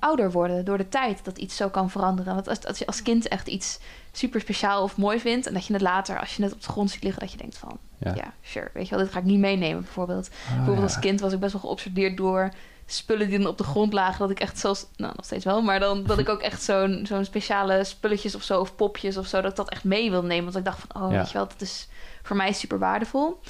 ouder 0.00 0.30
worden, 0.32 0.64
door 0.64 0.78
de 0.78 0.88
tijd 0.88 1.24
dat 1.24 1.38
iets 1.38 1.56
zo 1.56 1.68
kan 1.68 1.90
veranderen. 1.90 2.34
Want 2.34 2.48
als, 2.48 2.66
als 2.66 2.78
je 2.78 2.86
als 2.86 3.02
kind 3.02 3.28
echt 3.28 3.46
iets 3.48 3.78
super 4.12 4.40
speciaal 4.40 4.82
of 4.82 4.96
mooi 4.96 5.20
vindt, 5.20 5.46
en 5.46 5.54
dat 5.54 5.66
je 5.66 5.72
het 5.72 5.82
later, 5.82 6.18
als 6.20 6.36
je 6.36 6.42
het 6.42 6.52
op 6.52 6.62
de 6.62 6.68
grond 6.68 6.90
ziet 6.90 7.02
liggen, 7.02 7.20
dat 7.20 7.32
je 7.32 7.38
denkt 7.38 7.58
van, 7.58 7.78
Ja. 7.98 8.14
ja, 8.14 8.32
sure, 8.42 8.70
weet 8.74 8.88
je 8.88 8.94
wel, 8.94 9.04
dit 9.04 9.12
ga 9.12 9.18
ik 9.18 9.24
niet 9.24 9.38
meenemen 9.38 9.82
bijvoorbeeld. 9.82 10.30
Ah, 10.46 10.54
Bijvoorbeeld 10.56 10.86
als 10.86 10.98
kind 10.98 11.20
was 11.20 11.32
ik 11.32 11.40
best 11.40 11.52
wel 11.52 11.60
geobsedeerd 11.60 12.16
door 12.16 12.50
spullen 12.92 13.28
die 13.28 13.38
dan 13.38 13.46
op 13.46 13.58
de 13.58 13.64
grond 13.64 13.92
lagen. 13.92 14.18
Dat 14.18 14.30
ik 14.30 14.40
echt 14.40 14.58
zelfs, 14.58 14.86
nou 14.96 15.12
nog 15.16 15.24
steeds 15.24 15.44
wel, 15.44 15.62
maar 15.62 15.80
dan 15.80 16.04
dat 16.04 16.18
ik 16.18 16.28
ook 16.28 16.40
echt 16.40 16.62
zo'n 16.62 17.00
zo'n 17.08 17.24
speciale 17.24 17.84
spulletjes 17.84 18.34
of 18.34 18.42
zo, 18.42 18.60
of 18.60 18.76
popjes 18.76 19.16
of 19.16 19.26
zo, 19.26 19.40
dat 19.40 19.50
ik 19.50 19.56
dat 19.56 19.70
echt 19.70 19.84
mee 19.84 20.10
wil 20.10 20.22
nemen. 20.22 20.44
Want 20.44 20.56
ik 20.56 20.64
dacht 20.64 20.84
van, 20.88 21.02
oh, 21.02 21.10
Ja. 21.12 21.18
weet 21.18 21.26
je 21.30 21.38
wel, 21.38 21.48
dat 21.48 21.60
is 21.60 21.88
voor 22.22 22.36
mij 22.36 22.52
super 22.52 22.78
waardevol. 22.78 23.40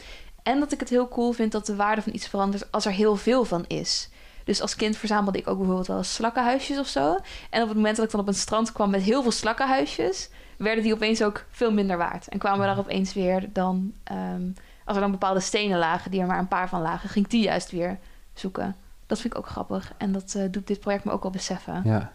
En 0.43 0.61
dat 0.61 0.73
ik 0.73 0.81
het 0.81 0.89
heel 0.89 1.09
cool 1.09 1.33
vind 1.33 1.53
dat 1.53 1.67
de 1.67 1.77
waarde 1.77 2.03
van 2.03 2.15
iets 2.15 2.29
verandert 2.29 2.73
als 2.73 2.85
er 2.87 2.93
heel 2.93 3.17
veel 3.17 3.45
van 3.45 3.65
is. 3.67 4.09
Dus 4.45 4.61
als 4.61 4.77
kind 4.77 4.97
verzamelde 4.97 5.39
ik 5.39 5.49
ook 5.49 5.57
bijvoorbeeld 5.57 5.87
wel 5.87 6.03
slakkenhuisjes 6.03 6.79
of 6.79 6.87
zo. 6.87 7.17
En 7.51 7.63
op 7.63 7.69
het 7.69 7.77
moment 7.77 7.97
dat 7.97 8.05
ik 8.05 8.11
dan 8.11 8.21
op 8.21 8.29
een 8.29 8.35
strand 8.35 8.73
kwam 8.73 8.91
met 8.91 9.03
heel 9.03 9.23
veel 9.23 9.31
slakkenhuisjes, 9.31 10.29
werden 10.59 10.85
die 10.85 10.95
opeens 10.95 11.23
ook 11.23 11.45
veel 11.51 11.73
minder 11.73 11.97
waard. 11.97 12.29
En 12.29 12.39
kwamen 12.39 12.61
we 12.61 12.67
daar 12.67 12.79
opeens 12.79 13.13
weer 13.15 13.49
dan, 13.53 13.93
ehm, 14.05 14.43
als 14.85 14.97
er 14.97 15.03
dan 15.03 15.11
bepaalde 15.11 15.41
stenen 15.41 15.79
lagen, 15.79 16.11
die 16.11 16.21
er 16.21 16.27
maar 16.27 16.39
een 16.39 16.49
paar 16.49 16.69
van 16.69 16.83
lagen, 16.83 17.09
ging 17.09 17.25
ik 17.25 17.31
die 17.31 17.43
juist 17.43 17.71
weer 17.71 17.99
zoeken. 18.35 18.77
Dat 19.11 19.21
vind 19.21 19.33
ik 19.33 19.39
ook 19.39 19.49
grappig. 19.49 19.93
En 19.99 20.13
dat 20.13 20.35
eh, 20.35 20.45
doet 20.51 20.67
dit 20.67 20.81
project 20.81 21.05
me 21.05 21.11
ook 21.11 21.23
wel 21.23 21.31
beseffen. 21.31 21.83
Ja. 21.85 22.13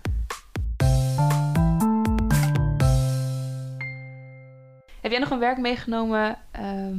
Heb 5.02 5.12
jij 5.12 5.20
nog 5.20 5.30
een 5.30 5.40
werk 5.40 5.58
meegenomen 5.58 6.38
ehm, 6.52 6.98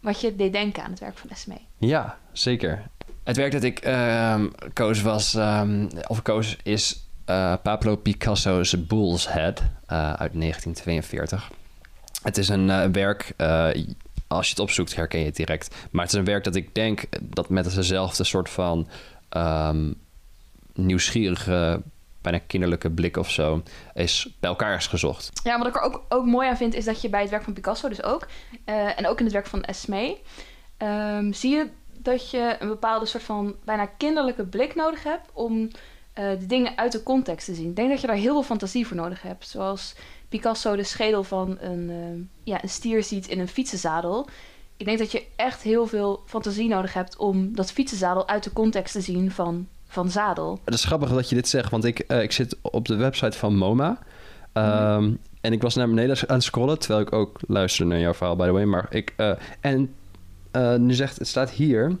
wat 0.00 0.20
je 0.20 0.36
deed 0.36 0.52
denken 0.52 0.82
aan 0.82 0.90
het 0.90 1.00
werk 1.00 1.18
van 1.18 1.30
Esme? 1.30 1.58
Ja, 1.78 2.18
zeker. 2.32 2.82
Het 3.24 3.36
werk 3.36 3.52
dat 3.52 3.62
ik 3.62 3.78
ehm, 3.78 4.48
koos 4.72 5.02
was, 5.02 5.34
ehm, 5.34 5.88
of 6.06 6.22
koos, 6.22 6.56
is 6.62 7.08
eh, 7.24 7.54
Pablo 7.62 7.96
Picasso's 7.96 8.86
Bull's 8.86 9.28
Head 9.28 9.62
eh, 9.86 10.12
uit 10.12 10.32
1942. 10.32 11.50
Het 12.22 12.38
is 12.38 12.48
een 12.48 12.92
werk, 12.92 13.34
als 14.26 14.46
je 14.46 14.50
het 14.50 14.58
opzoekt 14.58 14.96
herken 14.96 15.18
je 15.18 15.26
het 15.26 15.36
direct. 15.36 15.74
Maar 15.90 16.04
het 16.04 16.12
is 16.12 16.18
een 16.18 16.24
werk 16.24 16.44
dat 16.44 16.54
ik 16.54 16.74
denk 16.74 17.04
dat 17.22 17.48
met 17.48 17.74
dezelfde 17.74 18.24
soort 18.24 18.50
van 18.50 18.88
ehm, 19.28 19.92
nieuwsgierige, 20.74 21.82
bijna 22.20 22.38
kinderlijke 22.38 22.90
blik 22.90 23.16
of 23.16 23.30
zo, 23.30 23.62
is 23.94 24.36
bij 24.40 24.50
elkaar 24.50 24.76
is 24.76 24.86
gezocht. 24.86 25.40
Ja, 25.42 25.58
wat 25.58 25.66
ik 25.66 25.76
er 25.76 25.82
ook, 25.82 26.02
ook 26.08 26.24
mooi 26.24 26.48
aan 26.48 26.56
vind, 26.56 26.74
is 26.74 26.84
dat 26.84 27.00
je 27.00 27.08
bij 27.08 27.20
het 27.20 27.30
werk 27.30 27.42
van 27.42 27.52
Picasso 27.52 27.88
dus 27.88 28.02
ook, 28.02 28.26
eh, 28.64 28.98
en 28.98 29.06
ook 29.06 29.18
in 29.18 29.24
het 29.24 29.34
werk 29.34 29.46
van 29.46 29.62
Esme, 29.62 30.18
ehm, 30.76 31.32
zie 31.32 31.56
je 31.56 31.68
dat 31.98 32.30
je 32.30 32.56
een 32.58 32.68
bepaalde 32.68 33.06
soort 33.06 33.22
van 33.22 33.56
bijna 33.64 33.86
kinderlijke 33.86 34.46
blik 34.46 34.74
nodig 34.74 35.02
hebt 35.02 35.30
om 35.32 35.70
eh, 36.12 36.30
de 36.38 36.46
dingen 36.46 36.76
uit 36.76 36.92
de 36.92 37.02
context 37.02 37.46
te 37.46 37.54
zien. 37.54 37.68
Ik 37.68 37.76
denk 37.76 37.90
dat 37.90 38.00
je 38.00 38.06
daar 38.06 38.16
heel 38.16 38.32
veel 38.32 38.42
fantasie 38.42 38.86
voor 38.86 38.96
nodig 38.96 39.22
hebt. 39.22 39.48
Zoals 39.48 39.94
Picasso 40.28 40.76
de 40.76 40.82
schedel 40.82 41.24
van 41.24 41.56
een, 41.60 41.90
eh, 41.90 42.52
ja, 42.52 42.62
een 42.62 42.68
stier 42.68 43.02
ziet 43.02 43.28
in 43.28 43.40
een 43.40 43.48
fietsenzadel. 43.48 44.28
Ik 44.78 44.86
denk 44.86 44.98
dat 44.98 45.12
je 45.12 45.22
echt 45.36 45.62
heel 45.62 45.86
veel 45.86 46.22
fantasie 46.26 46.68
nodig 46.68 46.92
hebt 46.92 47.16
om 47.16 47.54
dat 47.54 47.72
fietsenzadel 47.72 48.28
uit 48.28 48.44
de 48.44 48.52
context 48.52 48.92
te 48.92 49.00
zien 49.00 49.30
van, 49.30 49.66
van 49.88 50.10
zadel. 50.10 50.58
Het 50.64 50.74
is 50.74 50.84
grappig 50.84 51.10
dat 51.10 51.28
je 51.28 51.34
dit 51.34 51.48
zegt, 51.48 51.70
want 51.70 51.84
ik, 51.84 51.98
eh, 51.98 52.22
ik 52.22 52.32
zit 52.32 52.56
op 52.62 52.86
de 52.86 52.96
website 52.96 53.38
van 53.38 53.56
MoMA. 53.56 53.98
Ehm, 54.52 55.10
En 55.40 55.52
ik 55.52 55.62
was 55.62 55.74
naar 55.74 55.88
beneden 55.88 56.16
aan 56.28 56.34
het 56.34 56.44
scrollen, 56.44 56.78
terwijl 56.78 57.00
ik 57.00 57.12
ook 57.12 57.40
luisterde 57.46 57.90
naar 57.90 58.00
jouw 58.00 58.14
verhaal, 58.14 58.36
by 58.36 58.44
the 58.44 58.52
way. 58.52 58.64
Maar 58.64 58.86
ik, 58.90 59.12
eh, 59.16 59.32
en 59.60 59.94
eh, 60.50 60.74
nu 60.74 60.94
zegt, 60.94 61.18
het 61.18 61.28
staat 61.28 61.50
hier. 61.50 61.96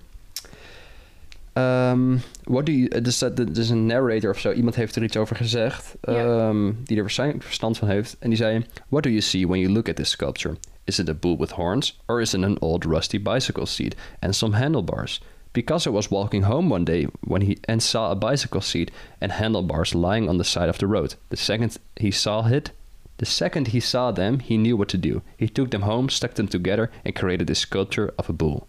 ehm, 1.52 2.16
what 2.44 2.66
do 2.66 2.72
you, 2.72 2.88
er, 2.88 3.32
er 3.34 3.58
is 3.58 3.70
een 3.70 3.86
narrator 3.86 4.30
of 4.30 4.38
zo, 4.38 4.52
iemand 4.52 4.74
heeft 4.74 4.96
er 4.96 5.02
iets 5.02 5.16
over 5.16 5.36
gezegd, 5.36 5.94
ehm, 6.00 6.72
die 6.84 6.96
er 6.96 7.02
waarschijnlijk 7.02 7.42
verstand 7.42 7.78
van 7.78 7.88
heeft. 7.88 8.16
En 8.18 8.28
die 8.28 8.38
zei: 8.38 8.66
What 8.88 9.02
do 9.02 9.08
you 9.08 9.20
see 9.20 9.46
when 9.46 9.60
you 9.60 9.72
look 9.72 9.88
at 9.88 9.96
this 9.96 10.10
sculpture? 10.10 10.56
Is 10.88 10.98
it 10.98 11.08
a 11.08 11.14
bull 11.14 11.36
with 11.36 11.52
horns, 11.52 11.92
or 12.08 12.20
is 12.20 12.34
it 12.34 12.42
an 12.42 12.58
old 12.62 12.86
rusty 12.86 13.18
bicycle 13.18 13.66
seat 13.66 13.94
and 14.22 14.34
some 14.34 14.54
handlebars? 14.54 15.20
Picasso 15.52 15.90
was 15.90 16.10
walking 16.10 16.42
home 16.42 16.70
one 16.70 16.84
day 16.84 17.04
when 17.22 17.42
he 17.42 17.58
and 17.68 17.82
saw 17.82 18.10
a 18.10 18.16
bicycle 18.16 18.62
seat 18.62 18.90
and 19.20 19.30
handlebars 19.32 19.94
lying 19.94 20.28
on 20.28 20.38
the 20.38 20.44
side 20.44 20.68
of 20.70 20.78
the 20.78 20.86
road. 20.86 21.14
The 21.28 21.36
second 21.36 21.76
he 21.96 22.10
saw 22.10 22.46
it, 22.48 22.70
the 23.18 23.26
second 23.26 23.68
he 23.68 23.80
saw 23.80 24.12
them, 24.12 24.38
he 24.38 24.56
knew 24.56 24.76
what 24.76 24.88
to 24.88 24.96
do. 24.96 25.20
He 25.36 25.48
took 25.48 25.70
them 25.70 25.82
home, 25.82 26.08
stuck 26.08 26.34
them 26.34 26.48
together, 26.48 26.90
and 27.04 27.14
created 27.14 27.50
a 27.50 27.54
sculpture 27.54 28.14
of 28.18 28.30
a 28.30 28.32
bull. 28.32 28.66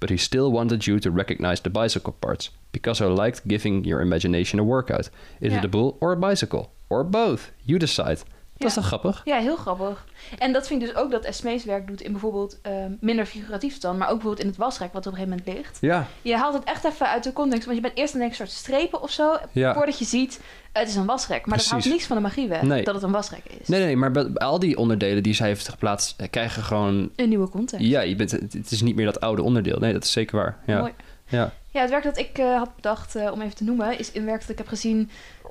But 0.00 0.10
he 0.10 0.16
still 0.16 0.50
wanted 0.50 0.86
you 0.88 0.98
to 0.98 1.10
recognize 1.10 1.60
the 1.60 1.70
bicycle 1.70 2.14
parts. 2.14 2.50
Picasso 2.72 3.14
liked 3.14 3.46
giving 3.46 3.84
your 3.84 4.00
imagination 4.00 4.58
a 4.58 4.64
workout. 4.64 5.08
Is 5.40 5.52
Ja. 5.52 5.58
it 5.58 5.64
a 5.64 5.68
bull 5.68 5.98
or 6.00 6.12
a 6.12 6.16
bicycle? 6.16 6.72
Or 6.90 7.04
both? 7.04 7.52
You 7.64 7.78
decide. 7.78 8.22
Dat 8.62 8.70
is 8.70 8.74
toch 8.76 8.86
grappig? 8.86 9.20
Ja, 9.24 9.38
heel 9.38 9.56
grappig. 9.56 10.04
En 10.38 10.52
dat 10.52 10.66
vind 10.66 10.82
ik 10.82 10.88
dus 10.88 10.96
ook 10.96 11.10
dat 11.10 11.24
Esme's 11.24 11.64
werk 11.64 11.86
doet 11.86 12.00
in 12.00 12.12
bijvoorbeeld 12.12 12.58
eh, 12.62 12.72
minder 13.00 13.26
figuratief 13.26 13.78
dan, 13.78 13.96
maar 13.98 14.06
ook 14.08 14.14
bijvoorbeeld 14.14 14.42
in 14.44 14.50
het 14.50 14.56
wasrek 14.58 14.92
wat 14.92 15.06
op 15.06 15.12
een 15.12 15.18
gegeven 15.18 15.38
moment 15.44 15.56
ligt. 15.58 15.78
Ja. 15.80 16.06
Je 16.22 16.36
haalt 16.36 16.54
het 16.54 16.64
echt 16.64 16.84
even 16.84 17.08
uit 17.08 17.24
de 17.24 17.32
context, 17.32 17.64
want 17.64 17.76
je 17.76 17.82
bent 17.82 17.96
eerst 17.98 18.14
aan 18.14 18.20
een 18.20 18.34
soort 18.34 18.50
strepen 18.50 19.02
of 19.02 19.10
zo, 19.10 19.36
Ja. 19.52 19.74
voordat 19.74 19.98
je 19.98 20.04
ziet 20.04 20.40
het 20.72 20.88
is 20.88 20.94
een 20.94 21.06
wasrek. 21.06 21.46
Maar 21.46 21.58
dat 21.58 21.66
haalt 21.68 21.84
niks 21.84 22.06
van 22.06 22.16
de 22.16 22.22
magie 22.22 22.48
weg 22.48 22.62
Nee. 22.62 22.84
dat 22.84 22.94
het 22.94 23.02
een 23.02 23.10
wasrek 23.10 23.42
is. 23.60 23.68
Nee, 23.68 23.80
nee, 23.84 23.96
maar 23.96 24.10
bij- 24.10 24.32
al 24.34 24.58
die 24.58 24.76
onderdelen 24.76 25.22
die 25.22 25.34
zij 25.34 25.46
heeft 25.48 25.68
geplaatst, 25.68 26.14
eh, 26.20 26.26
krijgen 26.30 26.62
gewoon... 26.62 27.10
Een 27.16 27.28
nieuwe 27.28 27.48
context. 27.48 27.86
Ja, 27.86 28.00
je 28.00 28.16
bent, 28.16 28.30
het 28.30 28.52
het 28.52 28.70
is 28.70 28.82
niet 28.82 28.96
meer 28.96 29.04
dat 29.04 29.20
oude 29.20 29.42
onderdeel. 29.42 29.78
Nee, 29.78 29.92
dat 29.92 30.04
is 30.04 30.12
zeker 30.12 30.36
waar. 30.36 30.58
Ja. 30.66 30.78
Mooi. 30.80 30.92
Ja. 31.28 31.52
Ja, 31.72 31.80
het 31.80 31.90
werk 31.90 32.04
dat 32.04 32.18
ik 32.18 32.38
eh, 32.38 32.56
had 32.56 32.74
bedacht 32.76 33.14
eh, 33.14 33.32
om 33.32 33.40
even 33.40 33.56
te 33.56 33.64
noemen, 33.64 33.98
is 33.98 34.14
een 34.14 34.24
werk 34.24 34.40
dat 34.40 34.48
ik 34.50 34.58
heb 34.58 34.68
gezien 34.68 35.10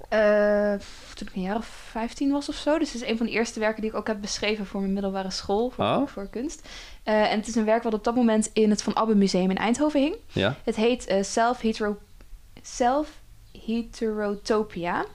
eh, 0.09 0.73
toen 1.15 1.27
ik 1.27 1.35
een 1.35 1.41
jaar 1.41 1.55
of 1.55 1.65
15 1.65 2.31
was 2.31 2.49
of 2.49 2.55
zo. 2.55 2.79
Dus 2.79 2.93
het 2.93 3.01
is 3.01 3.07
een 3.09 3.17
van 3.17 3.25
de 3.25 3.31
eerste 3.31 3.59
werken 3.59 3.81
die 3.81 3.89
ik 3.91 3.97
ook 3.97 4.07
heb 4.07 4.21
beschreven 4.21 4.65
voor 4.65 4.81
mijn 4.81 4.93
middelbare 4.93 5.31
school, 5.31 5.69
voor, 5.69 5.85
Oh. 5.85 6.07
voor 6.07 6.27
kunst. 6.29 6.67
En 7.03 7.37
het 7.37 7.47
is 7.47 7.55
een 7.55 7.65
werk 7.65 7.83
wat 7.83 7.93
op 7.93 8.03
dat 8.03 8.15
moment 8.15 8.49
in 8.53 8.69
het 8.69 8.83
Van 8.83 8.95
Abbe 8.95 9.15
Museum 9.15 9.49
in 9.49 9.57
Eindhoven 9.57 9.99
hing. 9.99 10.15
Ja. 10.27 10.55
Het 10.63 10.75
heet 10.75 11.05
eh, 11.05 11.23
Self-Hetero... 11.23 11.97
Self-Heterotopia. 12.61 15.05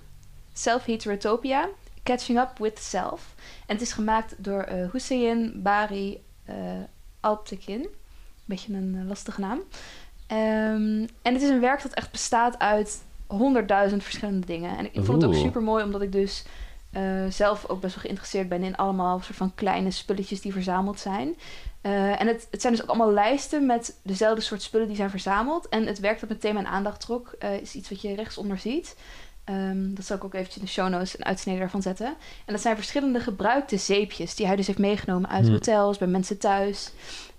Self-Heterotopia. 0.52 1.68
Catching 2.02 2.38
Up 2.38 2.58
with 2.58 2.78
Self. 2.78 3.34
En 3.66 3.74
het 3.74 3.80
is 3.80 3.92
gemaakt 3.92 4.34
door 4.38 4.66
Hussein 4.92 5.62
Bari 5.62 6.22
Alptekin. 7.20 7.88
Beetje 8.44 8.72
een 8.72 9.06
lastige 9.06 9.40
naam. 9.40 9.60
Ehm, 10.26 11.06
en 11.22 11.32
het 11.32 11.42
is 11.42 11.48
een 11.48 11.60
werk 11.60 11.82
dat 11.82 11.92
echt 11.92 12.10
bestaat 12.10 12.58
uit 12.58 13.04
honderdduizend 13.26 14.02
verschillende 14.02 14.46
dingen. 14.46 14.78
En 14.78 14.84
ik, 14.84 14.94
ik 14.94 15.04
vond 15.04 15.22
het 15.22 15.30
ook 15.30 15.36
super 15.36 15.62
mooi, 15.62 15.84
omdat 15.84 16.02
ik 16.02 16.12
dus 16.12 16.44
eh, 16.96 17.26
zelf 17.28 17.68
ook 17.68 17.80
best 17.80 17.94
wel 17.94 18.02
geïnteresseerd 18.02 18.48
ben 18.48 18.62
in 18.62 18.76
allemaal 18.76 19.20
soort 19.20 19.36
van 19.36 19.54
kleine 19.54 19.90
spulletjes 19.90 20.40
die 20.40 20.52
verzameld 20.52 21.00
zijn. 21.00 21.36
Eh, 21.80 22.20
en 22.20 22.26
het, 22.26 22.48
het 22.50 22.60
zijn 22.60 22.72
dus 22.72 22.82
ook 22.82 22.88
allemaal 22.88 23.12
lijsten 23.12 23.66
met 23.66 24.00
dezelfde 24.02 24.40
soort 24.40 24.62
spullen 24.62 24.86
die 24.86 24.96
zijn 24.96 25.10
verzameld. 25.10 25.68
En 25.68 25.86
het 25.86 26.00
werk 26.00 26.20
dat 26.20 26.28
meteen 26.28 26.54
mijn 26.54 26.66
aandacht 26.66 27.00
trok, 27.00 27.34
eh, 27.38 27.60
is 27.60 27.74
iets 27.74 27.88
wat 27.88 28.00
je 28.00 28.14
rechtsonder 28.14 28.58
ziet. 28.58 28.96
Ehm, 29.46 29.94
dat 29.94 30.04
zal 30.04 30.16
ik 30.16 30.24
ook 30.24 30.34
eventjes 30.34 30.56
in 30.56 30.64
de 30.64 30.70
show 30.70 30.88
notes 30.88 31.18
een 31.18 31.24
uitsnede 31.24 31.58
daarvan 31.58 31.82
zetten. 31.82 32.06
En 32.44 32.52
dat 32.52 32.60
zijn 32.60 32.76
verschillende 32.76 33.20
gebruikte 33.20 33.76
zeepjes 33.76 34.34
die 34.34 34.46
hij 34.46 34.56
dus 34.56 34.66
heeft 34.66 34.78
meegenomen 34.78 35.30
uit 35.30 35.44
Hmm. 35.44 35.52
hotels, 35.52 35.98
bij 35.98 36.08
mensen 36.08 36.38
thuis. 36.38 36.90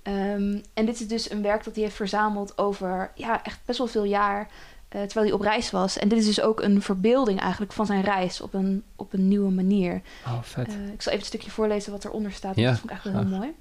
Ehm, 0.04 0.60
en 0.74 0.86
dit 0.86 1.00
is 1.00 1.08
dus 1.08 1.32
een 1.32 1.42
werk 1.42 1.64
dat 1.64 1.74
hij 1.76 1.84
heeft 1.84 1.96
verzameld 1.96 2.58
over 2.58 3.12
ja, 3.16 3.44
echt 3.44 3.60
best 3.66 3.78
wel 3.78 3.88
veel 3.88 4.04
jaar. 4.04 4.48
eh, 4.90 5.02
terwijl 5.02 5.26
hij 5.26 5.36
op 5.36 5.42
reis 5.42 5.72
was. 5.72 5.98
En 5.98 6.08
dit 6.08 6.18
is 6.20 6.26
dus 6.26 6.42
ook 6.42 6.62
een 6.62 6.82
verbeelding 6.82 7.40
eigenlijk 7.40 7.74
van 7.74 7.86
zijn 7.86 8.02
reis 8.02 8.42
op 8.42 8.54
een, 8.54 8.84
op 8.96 9.14
een 9.14 9.28
nieuwe 9.28 9.52
manier. 9.52 10.02
Oh, 10.26 10.42
vet. 10.42 10.68
Eh, 10.68 10.74
ik 10.94 11.02
zal 11.02 11.12
even 11.12 11.20
een 11.20 11.26
stukje 11.26 11.52
voorlezen 11.52 11.92
wat 11.92 12.06
eronder 12.06 12.32
staat. 12.32 12.56
Ja, 12.56 12.70
dat 12.70 12.80
vond 12.80 12.84
ik 12.84 12.90
eigenlijk 12.90 13.20
wel 13.20 13.30
heel 13.30 13.40
mooi. 13.40 13.56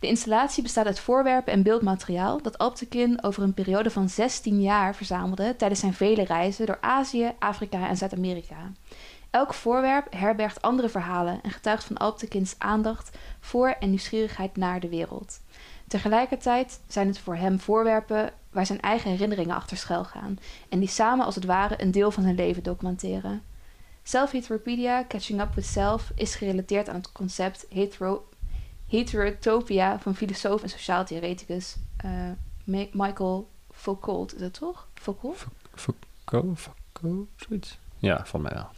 De 0.00 0.06
installatie 0.06 0.62
bestaat 0.62 0.86
uit 0.86 1.00
voorwerpen 1.00 1.52
en 1.52 1.62
beeldmateriaal 1.62 2.42
dat 2.42 2.58
Alptekin 2.58 3.22
over 3.22 3.42
een 3.42 3.54
periode 3.54 3.90
van 3.90 4.08
16 4.08 4.60
jaar 4.60 4.94
verzamelde 4.94 5.56
tijdens 5.56 5.80
zijn 5.80 5.94
vele 5.94 6.24
reizen 6.24 6.66
door 6.66 6.78
Azië, 6.80 7.32
Afrika 7.38 7.88
en 7.88 7.96
Zuid-Amerika. 7.96 8.72
Elk 9.30 9.54
voorwerp 9.54 10.06
herbergt 10.10 10.62
andere 10.62 10.88
verhalen 10.88 11.40
en 11.42 11.50
getuigt 11.50 11.84
van 11.84 11.96
Alptekins 11.96 12.54
aandacht 12.58 13.16
voor 13.40 13.68
en 13.68 13.88
nieuwsgierigheid 13.88 14.56
naar 14.56 14.80
de 14.80 14.88
wereld. 14.88 15.40
Tegelijkertijd 15.88 16.80
zijn 16.86 17.06
het 17.06 17.18
voor 17.18 17.36
hem 17.36 17.60
voorwerpen 17.60 18.32
waar 18.50 18.66
zijn 18.66 18.80
eigen 18.80 19.10
herinneringen 19.10 19.56
achter 19.56 19.76
schuil 19.76 20.04
gaan 20.04 20.38
en 20.68 20.78
die 20.78 20.88
samen 20.88 21.24
als 21.24 21.34
het 21.34 21.44
ware 21.44 21.82
een 21.82 21.90
deel 21.90 22.10
van 22.10 22.22
zijn 22.22 22.34
leven 22.34 22.62
documenteren. 22.62 23.42
Self-heteropedia, 24.02 25.04
Catching 25.08 25.40
Up 25.40 25.54
with 25.54 25.66
Self, 25.66 26.12
is 26.14 26.34
gerelateerd 26.34 26.88
aan 26.88 26.94
het 26.94 27.12
concept 27.12 27.66
hetero 27.68 28.24
heterotopia 28.90 29.98
van 29.98 30.14
filosoof 30.14 30.62
en 30.62 30.68
sociaal 30.68 31.04
theoreticus 31.04 31.76
uh, 32.04 32.30
Michael 32.92 33.48
Foucault. 33.70 34.34
Is 34.34 34.40
dat 34.40 34.52
toch? 34.52 34.88
Foucault? 34.94 35.46
Foucault? 35.74 36.58
Foucault? 36.58 37.28
Zoiets? 37.36 37.78
Ja, 37.98 38.26
van 38.26 38.42
mij 38.42 38.52
wel. 38.52 38.68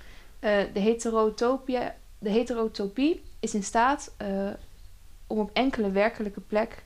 Uh, 0.40 0.74
de, 0.74 0.80
heterotopia, 0.80 1.94
de 2.18 2.30
heterotopie 2.30 3.22
is 3.40 3.54
in 3.54 3.62
staat 3.62 4.12
uh, 4.22 4.50
om 5.26 5.38
op 5.38 5.50
enkele 5.52 5.90
werkelijke 5.90 6.40
plek 6.40 6.84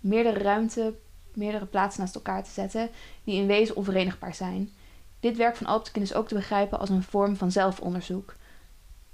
meerdere 0.00 0.38
ruimte, 0.38 0.94
meerdere 1.34 1.66
plaatsen 1.66 2.00
naast 2.00 2.14
elkaar 2.14 2.44
te 2.44 2.50
zetten, 2.50 2.90
die 3.24 3.40
in 3.40 3.46
wezen 3.46 3.76
onverenigbaar 3.76 4.34
zijn. 4.34 4.70
Dit 5.20 5.36
werk 5.36 5.56
van 5.56 5.66
Alptekin 5.66 6.02
is 6.02 6.14
ook 6.14 6.28
te 6.28 6.34
begrijpen 6.34 6.78
als 6.78 6.88
een 6.88 7.02
vorm 7.02 7.36
van 7.36 7.52
zelfonderzoek. 7.52 8.34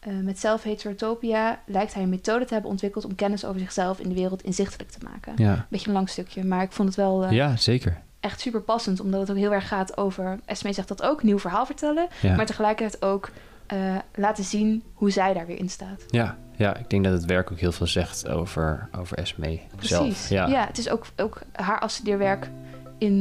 Uh, 0.08 0.14
met 0.24 0.38
zelfheterotopia 0.38 1.60
lijkt 1.66 1.94
hij 1.94 2.02
een 2.02 2.08
methode 2.08 2.44
te 2.44 2.52
hebben 2.52 2.70
ontwikkeld 2.70 3.04
om 3.04 3.14
kennis 3.14 3.44
over 3.44 3.60
zichzelf 3.60 3.98
in 3.98 4.08
de 4.08 4.14
wereld 4.14 4.42
inzichtelijk 4.42 4.90
te 4.90 4.98
maken. 5.02 5.32
Ja. 5.36 5.66
Beetje 5.70 5.86
een 5.86 5.92
lang 5.92 6.08
stukje, 6.08 6.44
maar 6.44 6.62
ik 6.62 6.72
vond 6.72 6.88
het 6.88 6.96
wel 6.96 7.24
uh, 7.24 7.30
ja, 7.30 7.56
zeker. 7.56 8.00
echt 8.20 8.40
super 8.40 8.60
passend, 8.60 9.00
omdat 9.00 9.20
het 9.20 9.30
ook 9.30 9.36
heel 9.36 9.52
erg 9.52 9.68
gaat 9.68 9.96
over, 9.96 10.38
Esme 10.44 10.72
zegt 10.72 10.88
dat 10.88 11.02
ook, 11.02 11.22
nieuw 11.22 11.38
verhaal 11.38 11.66
vertellen, 11.66 12.08
Ja. 12.22 12.36
maar 12.36 12.46
tegelijkertijd 12.46 13.02
ook 13.04 13.30
uh, 13.72 13.94
laten 14.14 14.44
zien 14.44 14.82
hoe 14.94 15.10
zij 15.10 15.32
daar 15.32 15.46
weer 15.46 15.58
in 15.58 15.68
staat. 15.70 16.04
Ja, 16.08 16.36
ja, 16.56 16.76
ik 16.76 16.90
denk 16.90 17.04
dat 17.04 17.12
het 17.12 17.24
werk 17.24 17.52
ook 17.52 17.58
heel 17.58 17.72
veel 17.72 17.86
zegt 17.86 18.28
over, 18.28 18.88
over 18.98 19.18
Esme 19.18 19.60
zelf. 19.78 20.02
Precies. 20.02 20.28
Ja, 20.28 20.46
ja, 20.46 20.66
het 20.66 20.78
is 20.78 20.88
ook, 20.88 21.06
ook 21.16 21.40
haar 21.52 21.80
afstudeerwerk 21.80 22.50
in, 22.98 23.20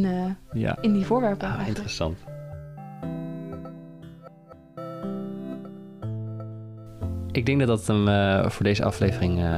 ja. 0.53 0.77
in 0.82 0.94
die 0.94 1.05
voorwerpen. 1.05 1.48
Ah, 1.48 1.53
eigenlijk. 1.53 1.77
interessant. 1.77 2.17
Ik 7.35 7.45
denk 7.45 7.59
dat 7.59 7.67
dat 7.67 7.87
hem 7.87 8.07
uh, 8.07 8.49
voor 8.49 8.63
deze 8.63 8.83
aflevering 8.83 9.39
uh, 9.39 9.53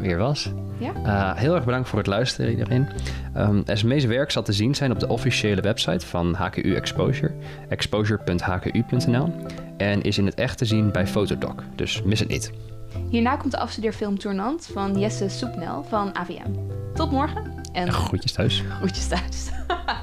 weer 0.00 0.18
was. 0.18 0.52
Ja? 0.78 0.92
Uh, 1.04 1.36
heel 1.36 1.54
erg 1.54 1.64
bedankt 1.64 1.88
voor 1.88 1.98
het 1.98 2.06
luisteren 2.06 2.50
iedereen. 2.50 2.88
Um, 3.36 3.62
Esme's 3.66 4.04
werk 4.04 4.30
zal 4.30 4.42
te 4.42 4.52
zien 4.52 4.74
zijn 4.74 4.90
op 4.90 5.00
de 5.00 5.08
officiële 5.08 5.60
website 5.60 6.06
van 6.06 6.34
HKU 6.34 6.74
Exposure, 6.74 7.32
exposure.hku.nl 7.68 9.34
en 9.76 10.02
is 10.02 10.18
in 10.18 10.26
het 10.26 10.34
echt 10.34 10.58
te 10.58 10.64
zien 10.64 10.92
bij 10.92 11.06
Fotodoc, 11.06 11.62
dus 11.74 12.02
mis 12.02 12.18
het 12.18 12.28
niet. 12.28 12.52
Hierna 13.08 13.36
komt 13.36 13.52
de 13.52 13.58
afstudeerfilm 13.58 14.18
Tournant 14.18 14.68
van 14.72 14.98
Jesse 14.98 15.28
Soepnel 15.28 15.84
van 15.88 16.16
AVM. 16.16 16.50
Tot 16.94 17.10
morgen 17.10 17.62
en 17.72 17.92
groetjes 17.92 18.32
thuis. 18.32 18.64
Groetjes 18.68 19.06
thuis. 19.06 19.48